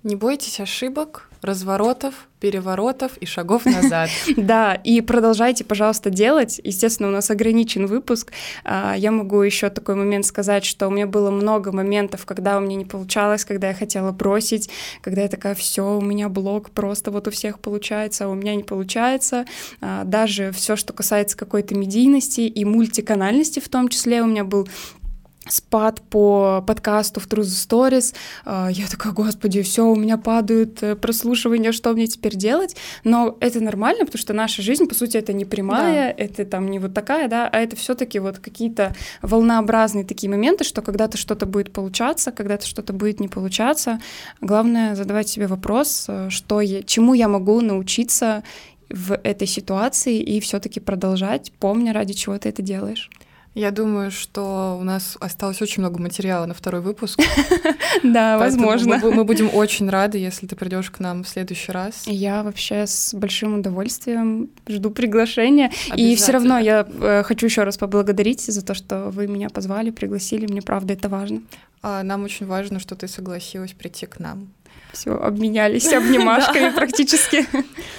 Не 0.02 0.16
бойтесь 0.16 0.60
ошибок, 0.60 1.28
разворотов, 1.42 2.28
переворотов 2.40 3.16
и 3.18 3.26
шагов 3.26 3.64
назад. 3.64 4.10
Да, 4.36 4.74
и 4.74 5.00
продолжайте, 5.00 5.64
пожалуйста, 5.64 6.10
делать. 6.10 6.60
Естественно, 6.62 7.08
у 7.08 7.12
нас 7.12 7.30
ограничен 7.30 7.86
выпуск. 7.86 8.32
А, 8.64 8.94
я 8.96 9.10
могу 9.10 9.40
еще 9.42 9.70
такой 9.70 9.94
момент 9.94 10.26
сказать, 10.26 10.64
что 10.64 10.88
у 10.88 10.90
меня 10.90 11.06
было 11.06 11.30
много 11.30 11.72
моментов, 11.72 12.26
когда 12.26 12.58
у 12.58 12.60
меня 12.60 12.76
не 12.76 12.84
получалось, 12.84 13.44
когда 13.44 13.68
я 13.68 13.74
хотела 13.74 14.12
бросить, 14.12 14.70
когда 15.00 15.22
я 15.22 15.28
такая, 15.28 15.54
все, 15.54 15.96
у 15.96 16.00
меня 16.00 16.28
блог 16.28 16.70
просто 16.70 17.10
вот 17.10 17.28
у 17.28 17.30
всех 17.30 17.58
получается, 17.58 18.26
а 18.26 18.28
у 18.28 18.34
меня 18.34 18.54
не 18.54 18.62
получается. 18.62 19.46
А, 19.80 20.04
даже 20.04 20.52
все, 20.52 20.76
что 20.76 20.92
касается 20.92 21.36
какой-то 21.36 21.74
медийности 21.74 22.42
и 22.42 22.64
мультиканальности 22.64 23.60
в 23.60 23.68
том 23.68 23.88
числе, 23.88 24.22
у 24.22 24.26
меня 24.26 24.44
был 24.44 24.68
спад 25.48 26.00
по 26.02 26.62
подкасту 26.66 27.20
в 27.20 27.28
True 27.28 27.42
Stories. 27.42 28.14
А, 28.44 28.68
я 28.70 28.86
такая, 28.86 29.12
господи, 29.12 29.62
все, 29.62 29.86
у 29.86 29.96
меня 29.96 30.16
падают 30.16 30.82
э, 30.82 30.96
прослушивания, 30.96 31.72
что 31.72 31.92
мне 31.92 32.06
теперь 32.06 32.36
делать? 32.36 32.76
Но 33.04 33.36
это 33.40 33.60
нормально, 33.60 34.04
потому 34.04 34.20
что 34.20 34.32
наша 34.32 34.62
жизнь, 34.62 34.86
по 34.86 34.94
сути, 34.94 35.16
это 35.16 35.32
не 35.32 35.44
прямая, 35.44 36.14
да. 36.14 36.24
это 36.24 36.44
там 36.44 36.70
не 36.70 36.78
вот 36.78 36.94
такая, 36.94 37.28
да, 37.28 37.48
а 37.48 37.58
это 37.58 37.76
все-таки 37.76 38.18
вот 38.18 38.38
какие-то 38.38 38.94
волнообразные 39.22 40.04
такие 40.04 40.30
моменты, 40.30 40.64
что 40.64 40.82
когда-то 40.82 41.16
что-то 41.16 41.46
будет 41.46 41.72
получаться, 41.72 42.32
когда-то 42.32 42.66
что-то 42.66 42.92
будет 42.92 43.20
не 43.20 43.28
получаться. 43.28 44.00
Главное 44.40 44.94
задавать 44.94 45.28
себе 45.28 45.46
вопрос, 45.46 46.06
э, 46.08 46.28
что 46.30 46.60
я, 46.60 46.82
чему 46.82 47.14
я 47.14 47.28
могу 47.28 47.60
научиться 47.60 48.42
в 48.88 49.14
этой 49.14 49.46
ситуации 49.46 50.20
и 50.20 50.40
все-таки 50.40 50.80
продолжать, 50.80 51.52
помня, 51.58 51.92
ради 51.92 52.12
чего 52.14 52.38
ты 52.38 52.48
это 52.48 52.62
делаешь. 52.62 53.10
Я 53.56 53.70
думаю, 53.70 54.10
что 54.10 54.76
у 54.78 54.84
нас 54.84 55.16
осталось 55.18 55.62
очень 55.62 55.80
много 55.80 55.98
материала 55.98 56.44
на 56.44 56.52
второй 56.52 56.82
выпуск. 56.82 57.18
Да, 58.02 58.36
возможно. 58.36 59.00
Мы 59.02 59.24
будем 59.24 59.48
очень 59.52 59.88
рады, 59.88 60.18
если 60.18 60.46
ты 60.46 60.54
придешь 60.54 60.90
к 60.90 61.00
нам 61.00 61.24
в 61.24 61.28
следующий 61.28 61.72
раз. 61.72 62.02
Я 62.06 62.42
вообще 62.42 62.86
с 62.86 63.14
большим 63.14 63.60
удовольствием 63.60 64.50
жду 64.68 64.90
приглашения. 64.90 65.72
И 65.96 66.14
все 66.16 66.32
равно 66.32 66.58
я 66.58 66.86
э, 66.86 67.22
хочу 67.22 67.46
еще 67.46 67.62
раз 67.62 67.78
поблагодарить 67.78 68.42
за 68.42 68.62
то, 68.62 68.74
что 68.74 69.08
вы 69.08 69.26
меня 69.26 69.48
позвали, 69.48 69.90
пригласили. 69.90 70.46
Мне 70.46 70.60
правда 70.60 70.92
это 70.92 71.08
важно. 71.08 71.40
А 71.82 72.02
нам 72.02 72.24
очень 72.24 72.46
важно, 72.46 72.78
что 72.78 72.94
ты 72.94 73.08
согласилась 73.08 73.72
прийти 73.72 74.04
к 74.04 74.18
нам. 74.20 74.48
Все, 74.92 75.16
обменялись 75.16 75.90
обнимашками 75.92 76.68
практически. 76.74 77.46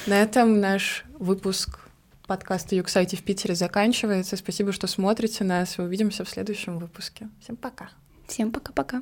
На 0.05 0.21
этом 0.21 0.59
наш 0.59 1.03
выпуск 1.17 1.86
подкаста 2.27 2.75
Юксайти 2.75 3.15
в 3.15 3.23
Питере 3.23 3.55
заканчивается. 3.55 4.37
Спасибо, 4.37 4.71
что 4.71 4.85
смотрите 4.85 5.43
нас. 5.43 5.79
Увидимся 5.79 6.23
в 6.23 6.29
следующем 6.29 6.77
выпуске. 6.77 7.29
Всем 7.41 7.55
пока. 7.55 7.89
Всем 8.27 8.51
пока-пока. 8.51 9.01